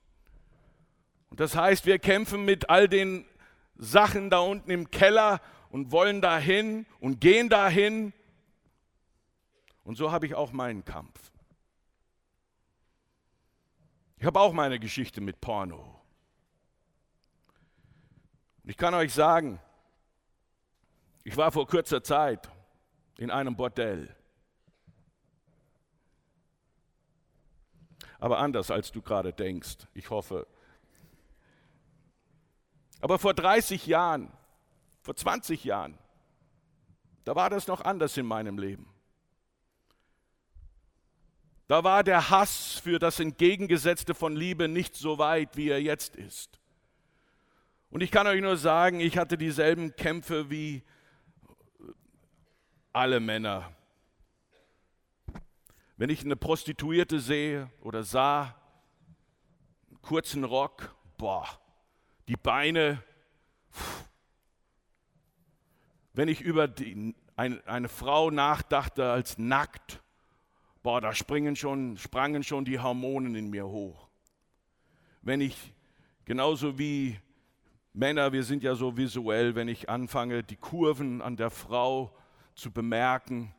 Und 1.31 1.41
das 1.41 1.57
heißt, 1.57 1.87
wir 1.87 1.99
kämpfen 1.99 2.45
mit 2.45 2.71
all 2.71 2.89
den 2.89 3.27
Sachen 3.77 4.31
da 4.31 4.39
unten 4.39 4.71
im 4.71 4.91
Keller 4.91 5.41
und 5.71 5.91
wollen 5.91 6.21
dahin 6.21 6.87
und 7.01 7.21
gehen 7.21 7.49
dahin. 7.49 8.13
Und 9.85 9.97
so 9.97 10.11
habe 10.13 10.27
ich 10.27 10.35
auch 10.35 10.53
meinen 10.53 10.85
Kampf. 10.85 11.33
Ich 14.19 14.25
habe 14.25 14.41
auch 14.41 14.53
meine 14.53 14.79
Geschichte 14.79 15.21
mit 15.21 15.41
Porno. 15.41 16.01
Und 18.63 18.71
ich 18.71 18.77
kann 18.77 18.95
euch 18.95 19.13
sagen, 19.13 19.61
ich 21.23 21.37
war 21.37 21.53
vor 21.53 21.67
kurzer 21.67 22.03
Zeit 22.03 22.49
in 23.19 23.31
einem 23.31 23.57
Bordell. 23.57 24.16
Aber 28.19 28.39
anders, 28.39 28.71
als 28.71 28.93
du 28.93 29.03
gerade 29.03 29.33
denkst. 29.33 29.87
Ich 29.95 30.11
hoffe. 30.11 30.47
Aber 33.01 33.19
vor 33.19 33.35
30 33.35 33.87
Jahren, 33.87 34.33
vor 35.03 35.15
20 35.15 35.65
Jahren, 35.65 35.99
da 37.25 37.35
war 37.35 37.51
das 37.51 37.67
noch 37.67 37.81
anders 37.85 38.17
in 38.17 38.27
meinem 38.27 38.59
Leben. 38.59 38.89
Da 41.69 41.83
war 41.83 42.05
der 42.05 42.31
Hass 42.31 42.75
für 42.75 42.99
das 42.99 43.19
Entgegengesetzte 43.19 44.15
von 44.15 44.37
Liebe 44.37 44.69
nicht 44.69 44.95
so 44.95 45.19
weit, 45.19 45.57
wie 45.57 45.69
er 45.69 45.83
jetzt 45.83 46.15
ist. 46.15 46.61
Und 47.91 48.03
ich 48.03 48.11
kann 48.11 48.27
euch 48.27 48.41
nur 48.41 48.57
sagen, 48.57 49.01
ich 49.01 49.19
hatte 49.19 49.37
dieselben 49.37 49.95
Kämpfe 49.97 50.49
wie 50.49 50.85
alle 52.93 53.21
Männer 53.21 53.76
wenn 55.97 56.11
ich 56.11 56.25
eine 56.25 56.37
Prostituierte 56.37 57.21
sehe 57.21 57.71
oder 57.81 58.03
sah, 58.03 58.55
einen 59.89 60.03
kurzen 60.03 60.45
Rock, 60.45 60.95
boah, 61.17 61.47
die 62.29 62.37
Beine. 62.37 63.03
Wenn 66.13 66.29
ich 66.29 66.41
über 66.41 66.69
die, 66.69 67.15
eine, 67.37 67.67
eine 67.67 67.89
Frau 67.89 68.31
nachdachte 68.31 69.11
als 69.11 69.39
nackt, 69.39 70.03
boah, 70.83 71.01
da 71.01 71.15
springen 71.15 71.57
schon, 71.57 71.97
sprangen 71.97 72.43
schon 72.43 72.65
die 72.65 72.79
Hormonen 72.79 73.35
in 73.35 73.51
mir 73.51 73.67
hoch. 73.67 74.09
Wenn 75.23 75.41
ich, 75.41 75.75
genauso 76.25 76.79
wie 76.79 77.19
Männer, 77.93 78.33
wir 78.33 78.45
sind 78.45 78.63
ja 78.63 78.75
so 78.75 78.97
visuell, 78.97 79.55
wenn 79.55 79.69
ich 79.69 79.89
anfange, 79.89 80.43
die 80.43 80.57
Kurven 80.57 81.23
an 81.23 81.37
der 81.37 81.51
Frau 81.51 82.15
zu 82.55 82.71
bemerken, 82.71 83.55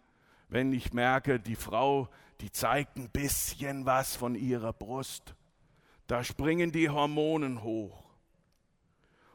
wenn 0.50 0.72
ich 0.72 0.94
merke, 0.94 1.40
die 1.40 1.56
Frau, 1.56 2.10
die 2.42 2.52
zeigt 2.52 2.98
ein 2.98 3.10
bisschen 3.10 3.86
was 3.86 4.16
von 4.16 4.36
ihrer 4.36 4.74
Brust. 4.74 5.36
Da 6.08 6.24
springen 6.24 6.72
die 6.72 6.90
Hormonen 6.90 7.64
hoch. 7.64 8.04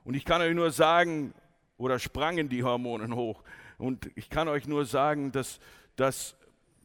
Und 0.05 0.15
ich 0.15 0.25
kann 0.25 0.41
euch 0.41 0.55
nur 0.55 0.71
sagen, 0.71 1.35
oder 1.77 1.99
sprangen 1.99 2.49
die 2.49 2.65
Hormonen 2.65 3.15
hoch. 3.15 3.43
Und 3.79 4.11
ich 4.15 4.31
kann 4.31 4.49
euch 4.49 4.67
nur 4.67 4.85
sagen, 4.85 5.33
dass, 5.33 5.59
dass 5.97 6.37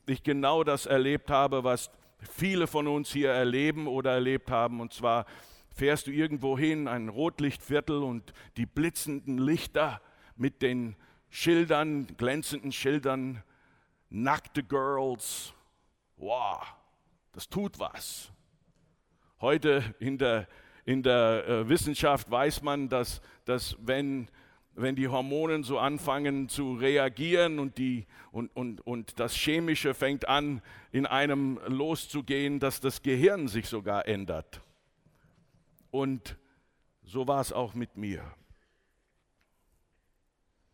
ich 0.08 0.24
genau 0.24 0.64
das 0.64 0.86
erlebt 0.86 1.30
habe, 1.30 1.64
was 1.64 1.92
viele 2.20 2.68
von 2.68 2.88
uns 2.88 3.12
hier 3.12 3.32
erleben 3.32 3.88
oder 3.88 4.14
erlebt 4.14 4.50
haben. 4.50 4.82
Und 4.82 4.94
zwar 4.94 5.26
fährst 5.76 6.08
du 6.08 6.12
irgendwo 6.12 6.58
hin, 6.58 6.88
ein 6.88 7.10
Rotlichtviertel 7.10 8.02
und 8.02 8.34
die 8.58 8.66
blitzenden 8.66 9.38
Lichter 9.38 10.02
mit 10.36 10.62
den 10.62 10.96
Schildern, 11.30 12.08
glänzenden 12.18 12.72
Schildern 12.72 13.44
nackte 14.10 14.64
Girls. 14.64 15.54
Wow, 16.18 16.64
das 17.32 17.48
tut 17.48 17.78
was. 17.80 18.32
Heute 19.40 19.96
in 20.00 20.18
der, 20.18 20.48
in 20.84 21.04
der 21.04 21.48
äh, 21.48 21.70
Wissenschaft 21.70 22.32
weiß 22.32 22.64
man, 22.64 22.90
dass, 22.90 23.22
dass 23.46 23.78
wenn, 23.80 24.28
wenn 24.74 24.96
die 24.96 25.08
Hormone 25.08 25.64
so 25.64 25.78
anfangen 25.78 26.50
zu 26.50 26.74
reagieren 26.74 27.60
und, 27.60 27.78
die, 27.78 28.08
und, 28.32 28.56
und, 28.56 28.82
und 28.82 29.20
das 29.20 29.36
Chemische 29.36 29.94
fängt 29.94 30.28
an, 30.28 30.64
in 30.92 31.06
einem 31.06 31.60
loszugehen, 31.68 32.60
dass 32.60 32.80
das 32.80 33.04
Gehirn 33.04 33.48
sich 33.48 33.68
sogar 33.68 34.08
ändert. 34.08 34.62
Und 35.92 36.36
so 37.04 37.28
war 37.28 37.42
es 37.42 37.54
auch 37.54 37.76
mit 37.76 37.96
mir. 37.96 38.24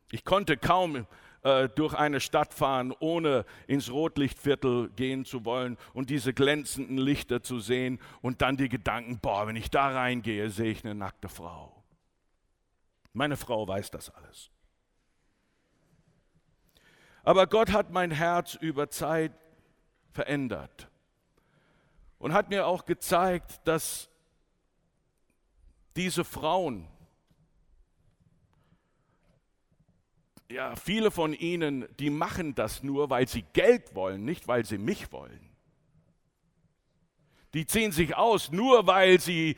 Ich 0.09 0.23
konnte 0.23 0.55
kaum 0.55 1.05
äh, 1.43 1.69
durch 1.69 1.93
eine 1.93 2.19
Stadt 2.19 2.53
fahren, 2.53 2.93
ohne 2.99 3.45
ins 3.67 3.91
Rotlichtviertel 3.91 4.89
gehen 4.89 5.25
zu 5.25 5.45
wollen 5.45 5.77
und 5.93 6.09
diese 6.09 6.33
glänzenden 6.33 6.97
Lichter 6.97 7.43
zu 7.43 7.59
sehen 7.59 7.99
und 8.21 8.41
dann 8.41 8.57
die 8.57 8.69
Gedanken, 8.69 9.19
boah, 9.19 9.45
wenn 9.47 9.55
ich 9.55 9.69
da 9.69 9.89
reingehe, 9.89 10.49
sehe 10.49 10.71
ich 10.71 10.83
eine 10.83 10.95
nackte 10.95 11.29
Frau. 11.29 11.83
Meine 13.11 13.37
Frau 13.37 13.67
weiß 13.67 13.91
das 13.91 14.09
alles. 14.09 14.49
Aber 17.23 17.47
Gott 17.47 17.71
hat 17.71 17.91
mein 17.91 18.11
Herz 18.11 18.55
über 18.55 18.89
Zeit 18.89 19.31
verändert 20.11 20.89
und 22.19 22.33
hat 22.33 22.49
mir 22.49 22.67
auch 22.67 22.85
gezeigt, 22.85 23.61
dass 23.65 24.09
diese 25.95 26.23
Frauen, 26.23 26.87
ja, 30.53 30.75
viele 30.75 31.09
von 31.09 31.33
ihnen, 31.33 31.85
die 31.99 32.09
machen 32.09 32.53
das 32.55 32.83
nur, 32.83 33.09
weil 33.09 33.27
sie 33.27 33.43
Geld 33.53 33.95
wollen, 33.95 34.23
nicht 34.23 34.47
weil 34.47 34.65
sie 34.65 34.77
mich 34.77 35.11
wollen. 35.11 35.49
Die 37.53 37.65
ziehen 37.65 37.91
sich 37.91 38.15
aus, 38.15 38.51
nur 38.51 38.87
weil 38.87 39.19
sie 39.19 39.51
äh, 39.51 39.55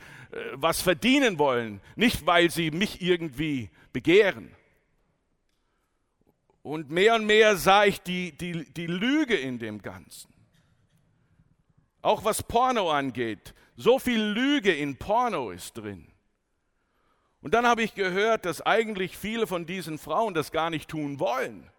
was 0.54 0.82
verdienen 0.82 1.38
wollen, 1.38 1.80
nicht 1.96 2.26
weil 2.26 2.50
sie 2.50 2.70
mich 2.70 3.00
irgendwie 3.00 3.70
begehren. 3.92 4.54
Und 6.62 6.90
mehr 6.90 7.14
und 7.14 7.26
mehr 7.26 7.56
sah 7.56 7.84
ich 7.84 8.00
die, 8.00 8.32
die, 8.32 8.64
die 8.72 8.86
Lüge 8.86 9.36
in 9.36 9.58
dem 9.58 9.80
Ganzen. 9.80 10.32
Auch 12.02 12.24
was 12.24 12.42
Porno 12.42 12.90
angeht, 12.90 13.54
so 13.76 13.98
viel 13.98 14.20
Lüge 14.20 14.72
in 14.72 14.96
Porno 14.96 15.50
ist 15.50 15.74
drin. 15.74 16.08
Und 17.46 17.54
dann 17.54 17.64
habe 17.64 17.84
ich 17.84 17.94
gehört, 17.94 18.44
dass 18.44 18.60
eigentlich 18.60 19.16
viele 19.16 19.46
von 19.46 19.66
diesen 19.66 19.98
Frauen 19.98 20.34
das 20.34 20.50
gar 20.50 20.68
nicht 20.68 20.88
tun 20.88 21.20
wollen. 21.20 21.70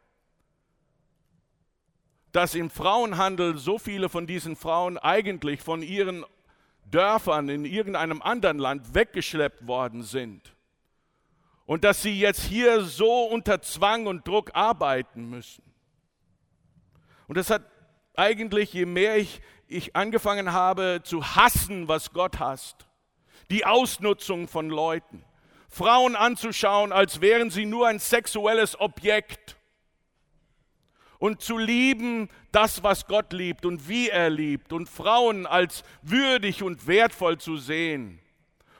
Dass 2.31 2.55
im 2.55 2.69
Frauenhandel 2.69 3.57
so 3.57 3.77
viele 3.77 4.07
von 4.07 4.27
diesen 4.27 4.55
Frauen 4.55 4.97
eigentlich 4.97 5.61
von 5.61 5.81
ihren 5.81 6.25
Dörfern 6.85 7.49
in 7.49 7.65
irgendeinem 7.65 8.21
anderen 8.21 8.59
Land 8.59 8.95
weggeschleppt 8.95 9.67
worden 9.67 10.03
sind. 10.03 10.55
Und 11.65 11.83
dass 11.83 12.01
sie 12.01 12.17
jetzt 12.17 12.43
hier 12.43 12.79
so 12.83 13.25
unter 13.25 13.61
Zwang 13.61 14.07
und 14.07 14.25
Druck 14.25 14.51
arbeiten 14.53 15.29
müssen. 15.29 15.63
Und 17.27 17.35
das 17.35 17.49
hat 17.49 17.63
eigentlich, 18.15 18.71
je 18.71 18.85
mehr 18.85 19.17
ich, 19.17 19.41
ich 19.67 19.97
angefangen 19.97 20.53
habe 20.53 21.01
zu 21.03 21.35
hassen, 21.35 21.89
was 21.89 22.13
Gott 22.13 22.39
hasst, 22.39 22.87
die 23.51 23.65
Ausnutzung 23.65 24.47
von 24.47 24.69
Leuten, 24.69 25.25
Frauen 25.67 26.15
anzuschauen, 26.15 26.91
als 26.91 27.21
wären 27.21 27.49
sie 27.49 27.65
nur 27.65 27.87
ein 27.87 27.99
sexuelles 27.99 28.79
Objekt. 28.79 29.57
Und 31.19 31.41
zu 31.41 31.57
lieben 31.57 32.29
das, 32.51 32.83
was 32.83 33.07
Gott 33.07 33.33
liebt 33.33 33.65
und 33.65 33.87
wie 33.87 34.09
er 34.09 34.29
liebt. 34.29 34.71
Und 34.71 34.87
Frauen 34.87 35.45
als 35.45 35.83
würdig 36.01 36.63
und 36.63 36.87
wertvoll 36.87 37.37
zu 37.37 37.57
sehen. 37.57 38.19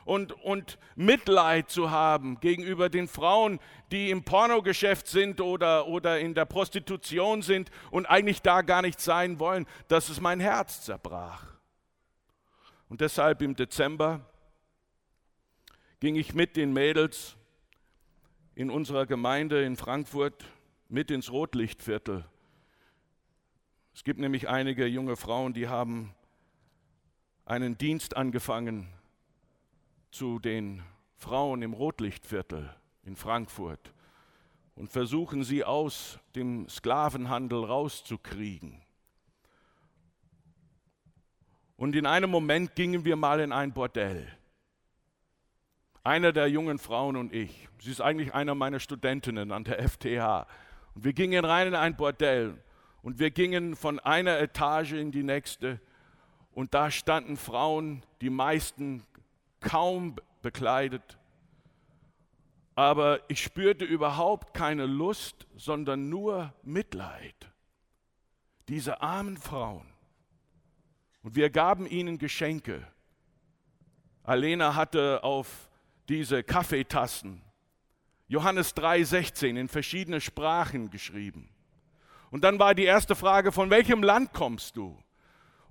Und, 0.05 0.31
und 0.31 0.77
Mitleid 0.95 1.69
zu 1.69 1.91
haben 1.91 2.39
gegenüber 2.39 2.87
den 2.87 3.09
Frauen, 3.09 3.59
die 3.91 4.09
im 4.09 4.23
Pornogeschäft 4.23 5.07
sind 5.07 5.41
oder, 5.41 5.87
oder 5.87 6.19
in 6.19 6.33
der 6.33 6.45
Prostitution 6.45 7.41
sind 7.41 7.71
und 7.91 8.05
eigentlich 8.05 8.41
da 8.41 8.61
gar 8.61 8.81
nicht 8.81 9.01
sein 9.01 9.39
wollen, 9.39 9.65
dass 9.89 10.07
es 10.07 10.21
mein 10.21 10.39
Herz 10.39 10.83
zerbrach. 10.83 11.43
Und 12.87 13.01
deshalb 13.01 13.41
im 13.41 13.55
Dezember 13.55 14.21
ging 15.99 16.15
ich 16.15 16.35
mit 16.35 16.55
den 16.55 16.73
Mädels 16.73 17.37
in 18.53 18.69
unserer 18.69 19.05
Gemeinde 19.05 19.63
in 19.63 19.75
Frankfurt 19.75 20.45
mit 20.89 21.09
ins 21.09 21.31
Rotlichtviertel. 21.31 22.25
Es 23.93 24.03
gibt 24.03 24.19
nämlich 24.19 24.47
einige 24.47 24.85
junge 24.85 25.15
Frauen, 25.15 25.53
die 25.53 25.67
haben 25.67 26.13
einen 27.45 27.77
Dienst 27.77 28.15
angefangen 28.15 28.87
zu 30.11 30.37
den 30.37 30.83
Frauen 31.15 31.63
im 31.63 31.73
Rotlichtviertel 31.73 32.69
in 33.03 33.15
Frankfurt 33.15 33.91
und 34.75 34.91
versuchen 34.91 35.43
sie 35.43 35.63
aus 35.63 36.19
dem 36.35 36.69
Sklavenhandel 36.69 37.63
rauszukriegen. 37.63 38.83
Und 41.75 41.95
in 41.95 42.05
einem 42.05 42.29
Moment 42.29 42.75
gingen 42.75 43.03
wir 43.03 43.15
mal 43.15 43.39
in 43.39 43.51
ein 43.51 43.73
Bordell 43.73 44.36
eine 46.07 46.31
der 46.31 46.47
jungen 46.47 46.79
Frauen 46.79 47.17
und 47.17 47.33
ich. 47.33 47.67
Sie 47.81 47.91
ist 47.91 47.99
eigentlich 47.99 48.33
einer 48.33 48.55
meiner 48.55 48.79
Studentinnen 48.79 49.51
an 49.51 49.65
der 49.65 49.87
FTH. 49.87 50.47
Und 50.95 51.03
wir 51.03 51.11
gingen 51.11 51.43
rein 51.43 51.67
in 51.67 51.75
ein 51.75 51.97
Bordell 51.97 52.57
und 53.01 53.19
wir 53.19 53.29
gingen 53.29 53.75
von 53.75 53.99
einer 53.99 54.39
Etage 54.39 54.93
in 54.93 55.11
die 55.11 55.23
nächste 55.23 55.81
und 56.53 56.73
da 56.73 56.89
standen 56.89 57.35
Frauen, 57.35 58.03
die 58.21 58.29
meisten 58.29 59.05
kaum 59.59 60.15
bekleidet. 60.41 61.17
Aber 62.73 63.19
ich 63.27 63.43
spürte 63.43 63.83
überhaupt 63.83 64.53
keine 64.53 64.85
Lust, 64.85 65.45
sondern 65.57 66.07
nur 66.07 66.53
Mitleid. 66.63 67.51
Diese 68.69 69.01
armen 69.01 69.35
Frauen. 69.35 69.85
Und 71.21 71.35
wir 71.35 71.49
gaben 71.49 71.85
ihnen 71.85 72.17
Geschenke. 72.17 72.87
Alena 74.23 74.73
hatte 74.75 75.23
auf 75.23 75.66
diese 76.09 76.43
Kaffeetassen. 76.43 77.41
Johannes 78.27 78.75
3:16 78.75 79.57
in 79.57 79.67
verschiedene 79.67 80.21
Sprachen 80.21 80.89
geschrieben. 80.89 81.49
Und 82.29 82.43
dann 82.43 82.59
war 82.59 82.75
die 82.75 82.83
erste 82.83 83.15
Frage, 83.15 83.51
von 83.51 83.69
welchem 83.69 84.03
Land 84.03 84.33
kommst 84.33 84.75
du? 84.75 84.97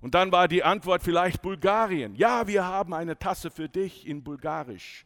Und 0.01 0.15
dann 0.15 0.31
war 0.31 0.47
die 0.47 0.63
Antwort 0.63 1.03
vielleicht 1.03 1.41
Bulgarien. 1.41 2.15
Ja, 2.15 2.47
wir 2.47 2.65
haben 2.65 2.93
eine 2.93 3.17
Tasse 3.17 3.49
für 3.51 3.67
dich 3.67 4.07
in 4.07 4.23
Bulgarisch. 4.23 5.05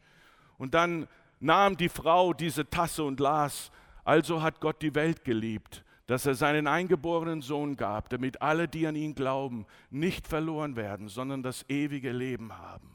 Und 0.58 0.74
dann 0.74 1.08
nahm 1.40 1.76
die 1.76 1.88
Frau 1.88 2.32
diese 2.32 2.68
Tasse 2.68 3.02
und 3.02 3.20
las, 3.20 3.70
also 4.04 4.42
hat 4.42 4.60
Gott 4.60 4.82
die 4.82 4.94
Welt 4.94 5.24
geliebt, 5.24 5.84
dass 6.06 6.26
er 6.26 6.34
seinen 6.34 6.66
eingeborenen 6.66 7.40
Sohn 7.42 7.76
gab, 7.76 8.10
damit 8.10 8.42
alle, 8.42 8.68
die 8.68 8.86
an 8.86 8.96
ihn 8.96 9.14
glauben, 9.14 9.66
nicht 9.90 10.26
verloren 10.26 10.76
werden, 10.76 11.08
sondern 11.08 11.42
das 11.42 11.64
ewige 11.68 12.12
Leben 12.12 12.56
haben. 12.56 12.91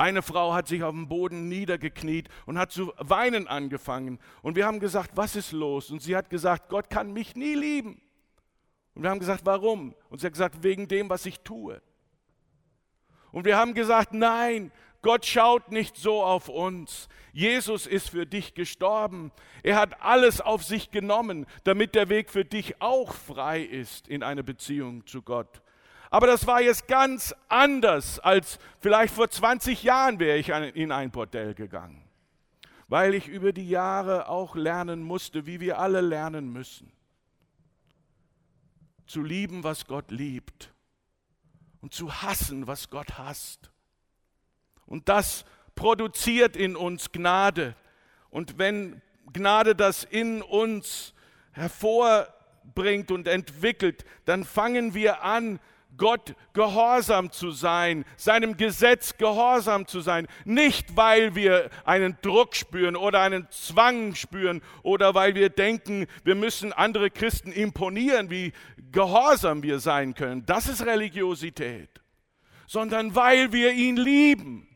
Eine 0.00 0.22
Frau 0.22 0.54
hat 0.54 0.68
sich 0.68 0.84
auf 0.84 0.92
dem 0.92 1.08
Boden 1.08 1.48
niedergekniet 1.48 2.28
und 2.46 2.56
hat 2.56 2.70
zu 2.70 2.92
weinen 2.98 3.48
angefangen. 3.48 4.20
Und 4.42 4.54
wir 4.54 4.64
haben 4.64 4.78
gesagt, 4.78 5.10
was 5.16 5.34
ist 5.34 5.50
los? 5.50 5.90
Und 5.90 6.00
sie 6.00 6.16
hat 6.16 6.30
gesagt, 6.30 6.68
Gott 6.68 6.88
kann 6.88 7.12
mich 7.12 7.34
nie 7.34 7.54
lieben. 7.54 8.00
Und 8.94 9.02
wir 9.02 9.10
haben 9.10 9.18
gesagt, 9.18 9.44
warum? 9.44 9.96
Und 10.08 10.20
sie 10.20 10.26
hat 10.26 10.34
gesagt, 10.34 10.62
wegen 10.62 10.86
dem, 10.86 11.10
was 11.10 11.26
ich 11.26 11.40
tue. 11.40 11.82
Und 13.32 13.44
wir 13.44 13.56
haben 13.56 13.74
gesagt, 13.74 14.14
nein, 14.14 14.70
Gott 15.02 15.26
schaut 15.26 15.72
nicht 15.72 15.96
so 15.96 16.22
auf 16.22 16.48
uns. 16.48 17.08
Jesus 17.32 17.88
ist 17.88 18.10
für 18.10 18.24
dich 18.24 18.54
gestorben. 18.54 19.32
Er 19.64 19.76
hat 19.76 20.00
alles 20.00 20.40
auf 20.40 20.62
sich 20.62 20.92
genommen, 20.92 21.44
damit 21.64 21.96
der 21.96 22.08
Weg 22.08 22.30
für 22.30 22.44
dich 22.44 22.80
auch 22.80 23.12
frei 23.14 23.62
ist 23.62 24.06
in 24.06 24.22
eine 24.22 24.44
Beziehung 24.44 25.04
zu 25.06 25.22
Gott. 25.22 25.60
Aber 26.10 26.26
das 26.26 26.46
war 26.46 26.60
jetzt 26.60 26.88
ganz 26.88 27.34
anders 27.48 28.18
als 28.18 28.58
vielleicht 28.80 29.14
vor 29.14 29.28
20 29.28 29.82
Jahren 29.82 30.18
wäre 30.18 30.38
ich 30.38 30.48
in 30.48 30.92
ein 30.92 31.10
Bordell 31.10 31.54
gegangen. 31.54 32.02
Weil 32.88 33.14
ich 33.14 33.28
über 33.28 33.52
die 33.52 33.68
Jahre 33.68 34.28
auch 34.28 34.56
lernen 34.56 35.02
musste, 35.02 35.44
wie 35.46 35.60
wir 35.60 35.78
alle 35.78 36.00
lernen 36.00 36.50
müssen. 36.50 36.90
Zu 39.06 39.22
lieben, 39.22 39.64
was 39.64 39.86
Gott 39.86 40.10
liebt. 40.10 40.72
Und 41.80 41.92
zu 41.92 42.22
hassen, 42.22 42.66
was 42.66 42.88
Gott 42.88 43.18
hasst. 43.18 43.70
Und 44.86 45.08
das 45.10 45.44
produziert 45.74 46.56
in 46.56 46.74
uns 46.74 47.12
Gnade. 47.12 47.76
Und 48.30 48.58
wenn 48.58 49.02
Gnade 49.32 49.76
das 49.76 50.04
in 50.04 50.42
uns 50.42 51.12
hervorbringt 51.52 53.10
und 53.10 53.28
entwickelt, 53.28 54.04
dann 54.24 54.44
fangen 54.44 54.94
wir 54.94 55.22
an, 55.22 55.60
Gott 55.98 56.34
gehorsam 56.54 57.30
zu 57.30 57.50
sein, 57.50 58.04
seinem 58.16 58.56
Gesetz 58.56 59.18
gehorsam 59.18 59.86
zu 59.86 60.00
sein. 60.00 60.26
Nicht, 60.44 60.96
weil 60.96 61.34
wir 61.34 61.68
einen 61.84 62.16
Druck 62.22 62.56
spüren 62.56 62.96
oder 62.96 63.20
einen 63.20 63.46
Zwang 63.50 64.14
spüren 64.14 64.62
oder 64.82 65.14
weil 65.14 65.34
wir 65.34 65.50
denken, 65.50 66.06
wir 66.24 66.36
müssen 66.36 66.72
andere 66.72 67.10
Christen 67.10 67.52
imponieren, 67.52 68.30
wie 68.30 68.52
gehorsam 68.92 69.62
wir 69.62 69.80
sein 69.80 70.14
können. 70.14 70.46
Das 70.46 70.68
ist 70.68 70.86
Religiosität. 70.86 71.90
Sondern 72.66 73.14
weil 73.14 73.52
wir 73.52 73.72
ihn 73.72 73.96
lieben. 73.96 74.68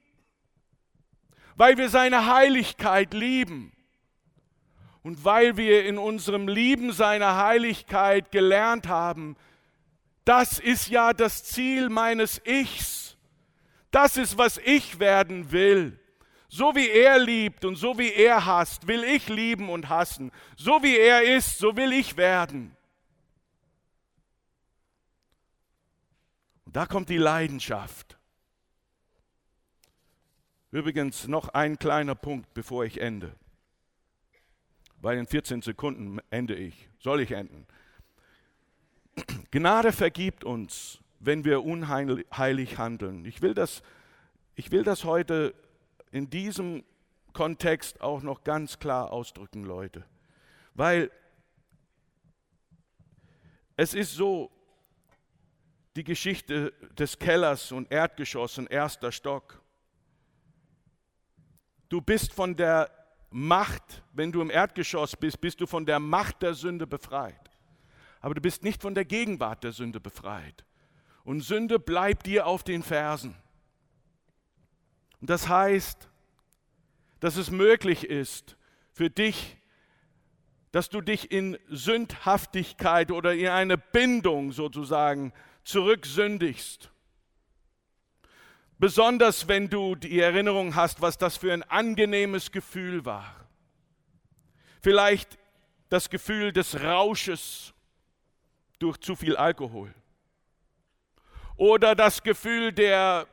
Weil 1.56 1.78
wir 1.78 1.88
seine 1.88 2.26
Heiligkeit 2.26 3.14
lieben. 3.14 3.72
Und 5.02 5.24
weil 5.24 5.56
wir 5.56 5.84
in 5.84 5.98
unserem 5.98 6.48
Lieben 6.48 6.92
seiner 6.92 7.36
Heiligkeit 7.36 8.30
gelernt 8.30 8.88
haben, 8.88 9.36
das 10.24 10.58
ist 10.58 10.88
ja 10.88 11.12
das 11.12 11.44
Ziel 11.44 11.88
meines 11.88 12.40
Ichs. 12.44 13.16
Das 13.90 14.16
ist, 14.16 14.38
was 14.38 14.58
ich 14.58 14.98
werden 14.98 15.52
will. 15.52 15.98
So 16.48 16.74
wie 16.74 16.88
er 16.88 17.18
liebt 17.18 17.64
und 17.64 17.76
so 17.76 17.98
wie 17.98 18.12
er 18.12 18.44
hasst, 18.44 18.86
will 18.86 19.04
ich 19.04 19.28
lieben 19.28 19.70
und 19.70 19.88
hassen. 19.88 20.30
So 20.56 20.82
wie 20.82 20.96
er 20.96 21.22
ist, 21.36 21.58
so 21.58 21.76
will 21.76 21.92
ich 21.92 22.16
werden. 22.16 22.76
Und 26.66 26.76
da 26.76 26.86
kommt 26.86 27.08
die 27.08 27.16
Leidenschaft. 27.16 28.18
Übrigens 30.70 31.28
noch 31.28 31.48
ein 31.50 31.78
kleiner 31.78 32.14
Punkt, 32.14 32.54
bevor 32.54 32.84
ich 32.84 33.00
ende. 33.00 33.34
Weil 34.96 35.18
in 35.18 35.26
14 35.26 35.62
Sekunden 35.62 36.18
ende 36.30 36.54
ich. 36.54 36.88
Soll 36.98 37.20
ich 37.20 37.32
enden? 37.32 37.66
Gnade 39.50 39.92
vergibt 39.92 40.44
uns, 40.44 40.98
wenn 41.20 41.44
wir 41.44 41.62
unheilig 41.62 42.78
handeln. 42.78 43.24
Ich 43.24 43.42
will 43.42 43.54
das, 43.54 43.82
ich 44.54 44.70
will 44.70 44.82
das 44.82 45.04
heute 45.04 45.54
in 46.10 46.30
diesem 46.30 46.84
Kontext 47.32 48.00
auch 48.00 48.22
noch 48.22 48.44
ganz 48.44 48.78
klar 48.78 49.12
ausdrücken, 49.12 49.64
Leute. 49.64 50.04
Weil 50.74 51.10
es 53.76 53.94
ist 53.94 54.14
so, 54.14 54.50
die 55.96 56.04
Geschichte 56.04 56.72
des 56.98 57.18
Kellers 57.18 57.72
und 57.72 57.92
Erdgeschoss 57.92 58.56
und 58.56 58.70
erster 58.70 59.12
Stock. 59.12 59.62
Du 61.90 62.00
bist 62.00 62.32
von 62.32 62.56
der 62.56 62.90
Macht, 63.28 64.02
wenn 64.14 64.32
du 64.32 64.40
im 64.40 64.48
Erdgeschoss 64.48 65.14
bist, 65.14 65.40
bist 65.42 65.60
du 65.60 65.66
von 65.66 65.84
der 65.84 65.98
Macht 65.98 66.40
der 66.40 66.54
Sünde 66.54 66.86
befreit 66.86 67.41
aber 68.22 68.34
du 68.34 68.40
bist 68.40 68.62
nicht 68.62 68.80
von 68.80 68.94
der 68.94 69.04
Gegenwart 69.04 69.64
der 69.64 69.72
Sünde 69.72 70.00
befreit. 70.00 70.64
Und 71.24 71.40
Sünde 71.40 71.78
bleibt 71.78 72.26
dir 72.26 72.46
auf 72.46 72.62
den 72.62 72.82
Fersen. 72.82 73.34
Und 75.20 75.28
das 75.28 75.48
heißt, 75.48 76.08
dass 77.20 77.36
es 77.36 77.50
möglich 77.50 78.04
ist 78.04 78.56
für 78.92 79.10
dich, 79.10 79.58
dass 80.70 80.88
du 80.88 81.00
dich 81.00 81.30
in 81.30 81.58
Sündhaftigkeit 81.68 83.10
oder 83.10 83.34
in 83.34 83.48
eine 83.48 83.76
Bindung 83.76 84.52
sozusagen 84.52 85.32
zurücksündigst. 85.64 86.90
Besonders 88.78 89.48
wenn 89.48 89.68
du 89.68 89.94
die 89.94 90.18
Erinnerung 90.18 90.74
hast, 90.74 91.00
was 91.00 91.18
das 91.18 91.36
für 91.36 91.52
ein 91.52 91.62
angenehmes 91.64 92.50
Gefühl 92.50 93.04
war. 93.04 93.48
Vielleicht 94.80 95.38
das 95.88 96.08
Gefühl 96.08 96.52
des 96.52 96.82
Rausches 96.82 97.71
durch 98.82 98.98
zu 98.98 99.16
viel 99.16 99.36
Alkohol. 99.36 99.94
Oder 101.56 101.94
das 101.94 102.22
Gefühl 102.22 102.72
der, 102.72 103.26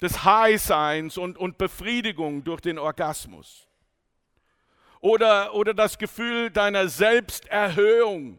des 0.00 0.24
High-Seins 0.24 1.16
und, 1.16 1.38
und 1.38 1.58
Befriedigung 1.58 2.44
durch 2.44 2.60
den 2.60 2.78
Orgasmus. 2.78 3.66
Oder, 5.00 5.54
oder 5.54 5.74
das 5.74 5.98
Gefühl 5.98 6.50
deiner 6.50 6.88
Selbsterhöhung, 6.88 8.38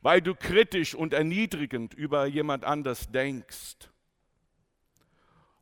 weil 0.00 0.22
du 0.22 0.34
kritisch 0.34 0.94
und 0.94 1.12
erniedrigend 1.12 1.94
über 1.94 2.26
jemand 2.26 2.64
anders 2.64 3.10
denkst. 3.10 3.90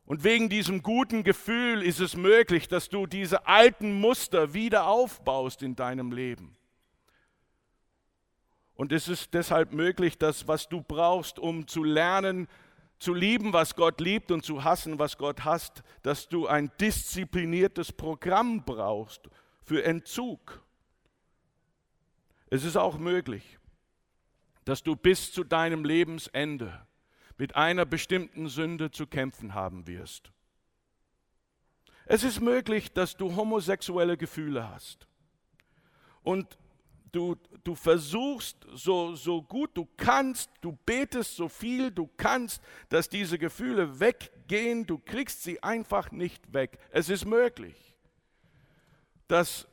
Und 0.05 0.23
wegen 0.23 0.49
diesem 0.49 0.83
guten 0.83 1.23
Gefühl 1.23 1.81
ist 1.81 1.99
es 1.99 2.15
möglich, 2.15 2.67
dass 2.67 2.89
du 2.89 3.07
diese 3.07 3.47
alten 3.47 3.99
Muster 3.99 4.53
wieder 4.53 4.87
aufbaust 4.87 5.63
in 5.63 5.75
deinem 5.75 6.11
Leben. 6.11 6.55
Und 8.75 8.91
es 8.91 9.07
ist 9.07 9.33
deshalb 9.33 9.71
möglich, 9.71 10.17
dass 10.17 10.47
was 10.47 10.67
du 10.67 10.81
brauchst, 10.81 11.39
um 11.39 11.67
zu 11.67 11.83
lernen, 11.83 12.47
zu 12.99 13.13
lieben, 13.13 13.53
was 13.53 13.75
Gott 13.75 13.99
liebt 13.99 14.31
und 14.31 14.43
zu 14.43 14.63
hassen, 14.63 14.99
was 14.99 15.17
Gott 15.17 15.43
hasst, 15.45 15.83
dass 16.01 16.27
du 16.27 16.47
ein 16.47 16.71
diszipliniertes 16.79 17.91
Programm 17.91 18.63
brauchst 18.65 19.29
für 19.63 19.83
Entzug. 19.83 20.61
Es 22.49 22.63
ist 22.63 22.77
auch 22.77 22.97
möglich, 22.97 23.59
dass 24.65 24.83
du 24.83 24.95
bis 24.95 25.31
zu 25.31 25.43
deinem 25.43 25.85
Lebensende 25.85 26.85
mit 27.37 27.55
einer 27.55 27.85
bestimmten 27.85 28.47
Sünde 28.47 28.91
zu 28.91 29.07
kämpfen 29.07 29.53
haben 29.53 29.87
wirst. 29.87 30.31
Es 32.05 32.23
ist 32.23 32.39
möglich, 32.39 32.93
dass 32.93 33.17
du 33.17 33.35
homosexuelle 33.35 34.15
Gefühle 34.15 34.69
hast. 34.69 35.07
Und 36.23 36.57
du, 37.15 37.35
du 37.63 37.75
versuchst 37.75 38.57
so, 38.73 39.15
so 39.15 39.41
gut 39.41 39.71
du 39.73 39.87
kannst, 39.97 40.49
du 40.61 40.77
betest 40.85 41.35
so 41.35 41.47
viel 41.47 41.91
du 41.91 42.09
kannst, 42.17 42.61
dass 42.89 43.09
diese 43.09 43.39
Gefühle 43.39 43.99
weggehen, 43.99 44.85
du 44.85 44.99
kriegst 44.99 45.43
sie 45.43 45.63
einfach 45.63 46.11
nicht 46.11 46.53
weg. 46.53 46.77
Es 46.91 47.09
ist 47.09 47.25
möglich, 47.25 47.95
dass 49.27 49.67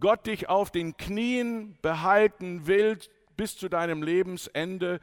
Gott 0.00 0.26
dich 0.26 0.48
auf 0.48 0.70
den 0.70 0.96
Knien 0.96 1.78
behalten 1.82 2.66
will 2.66 2.98
bis 3.36 3.56
zu 3.56 3.68
deinem 3.68 4.02
Lebensende, 4.02 5.00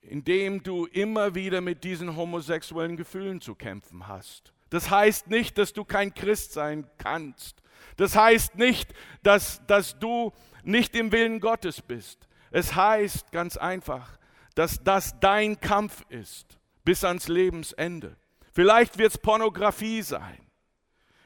indem 0.00 0.62
du 0.62 0.86
immer 0.86 1.34
wieder 1.34 1.60
mit 1.60 1.84
diesen 1.84 2.16
homosexuellen 2.16 2.96
Gefühlen 2.96 3.40
zu 3.40 3.54
kämpfen 3.54 4.08
hast. 4.08 4.52
Das 4.70 4.90
heißt 4.90 5.28
nicht, 5.28 5.58
dass 5.58 5.72
du 5.72 5.84
kein 5.84 6.14
Christ 6.14 6.52
sein 6.52 6.86
kannst. 6.98 7.62
Das 7.96 8.16
heißt 8.16 8.56
nicht, 8.56 8.92
dass, 9.22 9.64
dass 9.66 9.98
du 9.98 10.32
nicht 10.64 10.94
im 10.96 11.12
Willen 11.12 11.40
Gottes 11.40 11.82
bist. 11.82 12.28
Es 12.50 12.74
heißt 12.74 13.32
ganz 13.32 13.56
einfach, 13.56 14.18
dass 14.54 14.82
das 14.82 15.18
dein 15.20 15.60
Kampf 15.60 16.04
ist 16.08 16.58
bis 16.84 17.04
ans 17.04 17.28
Lebensende. 17.28 18.16
Vielleicht 18.52 18.98
wird 18.98 19.12
es 19.12 19.18
Pornografie 19.18 20.02
sein. 20.02 20.38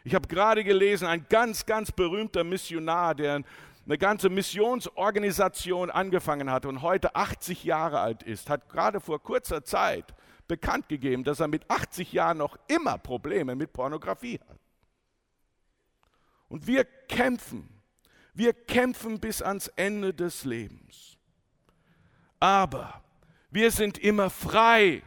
Ich 0.05 0.15
habe 0.15 0.29
gerade 0.29 0.65
gelesen, 0.65 1.07
ein 1.07 1.27
ganz, 1.31 1.65
ganz 1.65 1.91
berühmter 1.91 2.45
Missionar, 2.45 3.15
der 3.15 3.43
eine 3.87 3.99
ganze 3.99 4.29
Missionsorganisation 4.29 5.91
angefangen 5.91 6.51
hat 6.51 6.67
und 6.67 6.83
heute 6.83 7.15
80 7.15 7.65
Jahre 7.65 8.01
alt 8.01 8.23
ist, 8.23 8.51
hat 8.51 8.69
gerade 8.69 9.01
vor 9.01 9.23
kurzer 9.23 9.65
Zeit 9.65 10.15
bekannt 10.47 10.89
gegeben, 10.89 11.25
dass 11.25 11.41
er 11.41 11.49
mit 11.49 11.71
80 11.71 12.13
Jahren 12.13 12.39
noch 12.39 12.59
immer 12.69 12.99
Probleme 12.99 13.55
mit 13.55 13.73
Pornografie 13.73 14.41
hat. 14.49 14.59
Und 16.49 16.67
wir 16.67 16.85
kämpfen 16.85 17.69
wir 18.35 18.53
kämpfen 18.53 19.21
bis 19.21 19.41
ans 19.41 19.69
Ende 19.69 20.13
des 20.13 20.45
Lebens. 20.45 21.17
Aber 22.41 23.03
wir 23.51 23.71
sind 23.71 23.97
immer 23.99 24.29
frei. 24.29 25.03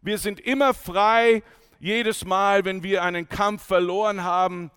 Wir 0.00 0.16
sind 0.16 0.40
immer 0.40 0.72
frei, 0.72 1.42
jedes 1.78 2.24
Mal, 2.24 2.64
wenn 2.64 2.82
wir 2.82 3.02
einen 3.02 3.28
Kampf 3.28 3.64
verloren 3.64 4.24
haben, 4.24 4.70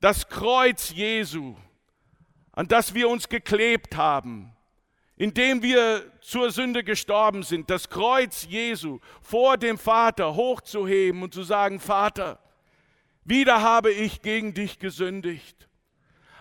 das 0.00 0.28
Kreuz 0.28 0.90
Jesu, 0.90 1.56
an 2.52 2.66
das 2.66 2.94
wir 2.94 3.08
uns 3.08 3.28
geklebt 3.28 3.96
haben, 3.96 4.52
indem 5.16 5.62
wir 5.62 6.04
zur 6.20 6.50
Sünde 6.50 6.82
gestorben 6.82 7.44
sind, 7.44 7.70
das 7.70 7.88
Kreuz 7.88 8.44
Jesu 8.44 8.98
vor 9.22 9.56
dem 9.56 9.78
Vater 9.78 10.34
hochzuheben 10.34 11.22
und 11.22 11.32
zu 11.32 11.44
sagen, 11.44 11.78
Vater, 11.78 12.40
wieder 13.24 13.62
habe 13.62 13.92
ich 13.92 14.20
gegen 14.20 14.52
dich 14.52 14.78
gesündigt 14.78 15.65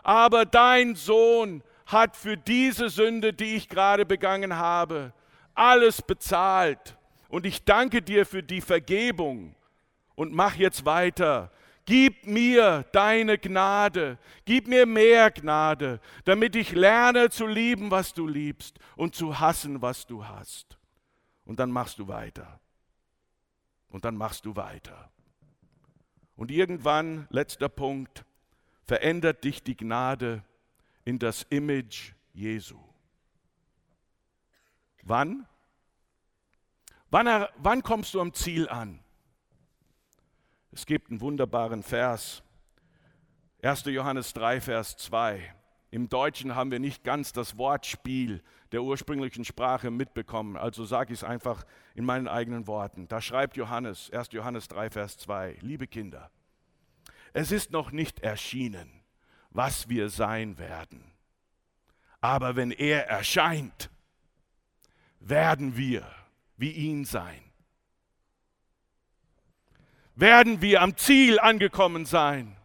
aber 0.06 0.46
dein 0.46 0.94
Sohn 0.94 1.64
hat 1.88 2.16
für 2.16 2.38
diese 2.38 2.90
Sünde, 2.90 3.34
die 3.34 3.56
ich 3.56 3.68
gerade 3.68 4.06
begangen 4.06 4.56
habe, 4.56 5.14
alles 5.56 6.04
bezahlt. 6.04 6.96
Und 7.28 7.48
ich 7.48 7.66
danke 7.66 8.04
dir 8.04 8.28
für 8.28 8.44
die 8.44 8.62
Vergebung 8.62 9.56
und 10.14 10.32
mach 10.32 10.56
jetzt 10.56 10.86
weiter. 10.86 11.52
Gib 11.86 12.28
mir 12.28 12.86
deine 12.92 13.40
Gnade, 13.40 14.20
gib 14.46 14.68
mir 14.68 14.86
mehr 14.86 15.32
Gnade, 15.32 16.00
damit 16.24 16.56
ich 16.56 16.72
lerne 16.72 17.32
zu 17.32 17.48
lieben, 17.48 17.90
was 17.90 18.14
du 18.14 18.28
liebst 18.28 18.78
und 18.96 19.16
zu 19.16 19.40
hassen, 19.40 19.82
was 19.82 20.06
du 20.06 20.24
hast. 20.24 20.78
Und 21.46 21.60
dann 21.60 21.72
machst 21.72 21.98
du 21.98 22.08
weiter. 22.08 22.60
Und 23.90 24.06
dann 24.06 24.18
machst 24.18 24.46
du 24.46 24.56
weiter. 24.56 25.10
Und 26.36 26.52
irgendwann, 26.52 27.26
letzter 27.32 27.70
Punkt, 27.70 28.24
verändert 28.86 29.44
dich 29.44 29.64
die 29.64 29.76
Gnade 29.76 30.44
in 31.04 31.20
das 31.20 31.44
Image 31.50 32.14
Jesu. 32.34 32.80
Wann? 35.04 35.48
Wann, 37.12 37.48
wann 37.58 37.84
kommst 37.84 38.14
du 38.14 38.22
am 38.22 38.34
Ziel 38.34 38.68
an? 38.70 39.00
Es 40.72 40.86
gibt 40.86 41.10
einen 41.10 41.22
wunderbaren 41.22 41.84
Vers. 41.84 42.44
1. 43.62 43.86
Johannes 43.86 44.34
3, 44.34 44.62
Vers 44.62 44.98
2. 44.98 45.56
Im 45.92 46.10
Deutschen 46.10 46.56
haben 46.56 46.72
wir 46.72 46.80
nicht 46.80 47.04
ganz 47.04 47.32
das 47.32 47.58
Wortspiel 47.58 48.44
der 48.72 48.84
ursprünglichen 48.84 49.46
Sprache 49.46 49.92
mitbekommen, 49.92 50.58
also 50.58 50.84
sage 50.84 51.14
ich 51.14 51.20
es 51.20 51.24
einfach 51.24 51.64
in 51.94 52.04
meinen 52.04 52.28
eigenen 52.28 52.68
Worten. 52.68 53.08
Da 53.08 53.22
schreibt 53.22 53.56
Johannes, 53.56 54.12
1. 54.12 54.34
Johannes 54.34 54.68
3, 54.68 54.90
Vers 54.90 55.18
2, 55.18 55.58
liebe 55.62 55.88
Kinder, 55.88 56.30
es 57.36 57.52
ist 57.52 57.72
noch 57.72 57.92
nicht 57.92 58.22
erschienen, 58.22 58.90
was 59.50 59.90
wir 59.90 60.08
sein 60.08 60.58
werden. 60.58 61.04
Aber 62.22 62.56
wenn 62.56 62.72
er 62.72 63.08
erscheint, 63.08 63.90
werden 65.20 65.76
wir 65.76 66.10
wie 66.56 66.72
ihn 66.72 67.04
sein. 67.04 67.44
Werden 70.16 70.62
wir 70.62 70.82
am 70.82 70.96
Ziel 70.96 71.38
angekommen 71.38 72.06
sein? 72.06 72.56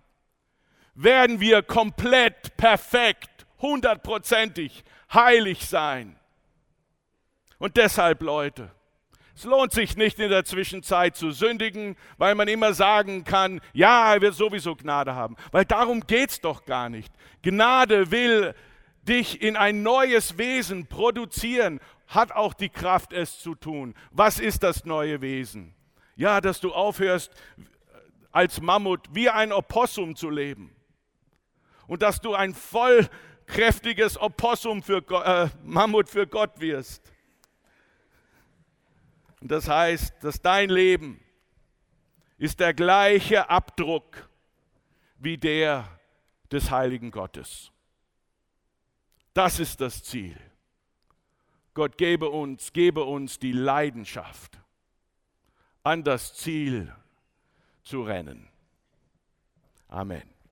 Werden 0.94 1.40
wir 1.40 1.64
komplett, 1.64 2.56
perfekt, 2.56 3.46
hundertprozentig 3.58 4.84
heilig 5.12 5.66
sein? 5.66 6.16
Und 7.58 7.76
deshalb, 7.76 8.22
Leute, 8.22 8.70
es 9.34 9.44
lohnt 9.44 9.72
sich 9.72 9.96
nicht 9.96 10.18
in 10.18 10.30
der 10.30 10.44
Zwischenzeit 10.44 11.16
zu 11.16 11.30
sündigen, 11.30 11.96
weil 12.18 12.34
man 12.34 12.48
immer 12.48 12.74
sagen 12.74 13.24
kann, 13.24 13.60
ja, 13.72 14.14
er 14.14 14.20
wird 14.20 14.34
sowieso 14.34 14.74
Gnade 14.76 15.14
haben. 15.14 15.36
Weil 15.52 15.64
darum 15.64 16.06
geht 16.06 16.30
es 16.30 16.40
doch 16.40 16.64
gar 16.64 16.88
nicht. 16.88 17.12
Gnade 17.42 18.10
will 18.10 18.54
dich 19.02 19.40
in 19.42 19.56
ein 19.56 19.82
neues 19.82 20.38
Wesen 20.38 20.86
produzieren, 20.86 21.80
hat 22.06 22.32
auch 22.32 22.54
die 22.54 22.68
Kraft, 22.68 23.12
es 23.12 23.38
zu 23.40 23.54
tun. 23.54 23.94
Was 24.10 24.38
ist 24.38 24.62
das 24.62 24.84
neue 24.84 25.20
Wesen? 25.20 25.74
Ja, 26.16 26.40
dass 26.40 26.60
du 26.60 26.72
aufhörst, 26.72 27.30
als 28.32 28.60
Mammut 28.60 29.08
wie 29.12 29.30
ein 29.30 29.52
Opossum 29.52 30.16
zu 30.16 30.28
leben. 30.30 30.74
Und 31.86 32.02
dass 32.02 32.20
du 32.20 32.34
ein 32.34 32.54
vollkräftiges 32.54 34.20
Opossum 34.20 34.82
für 34.82 34.98
äh, 35.24 35.48
Mammut 35.64 36.08
für 36.08 36.26
Gott 36.26 36.60
wirst. 36.60 37.02
Das 39.40 39.68
heißt, 39.68 40.22
dass 40.22 40.40
dein 40.40 40.68
Leben 40.68 41.20
ist 42.36 42.60
der 42.60 42.74
gleiche 42.74 43.48
Abdruck 43.48 44.28
wie 45.18 45.38
der 45.38 45.88
des 46.50 46.70
heiligen 46.70 47.10
Gottes. 47.10 47.70
Das 49.34 49.60
ist 49.60 49.80
das 49.80 50.02
Ziel. 50.02 50.36
Gott 51.74 51.96
gebe 51.96 52.28
uns, 52.28 52.72
gebe 52.72 53.04
uns 53.04 53.38
die 53.38 53.52
Leidenschaft, 53.52 54.58
an 55.82 56.02
das 56.02 56.34
Ziel 56.34 56.92
zu 57.82 58.02
rennen. 58.02 58.48
Amen. 59.88 60.39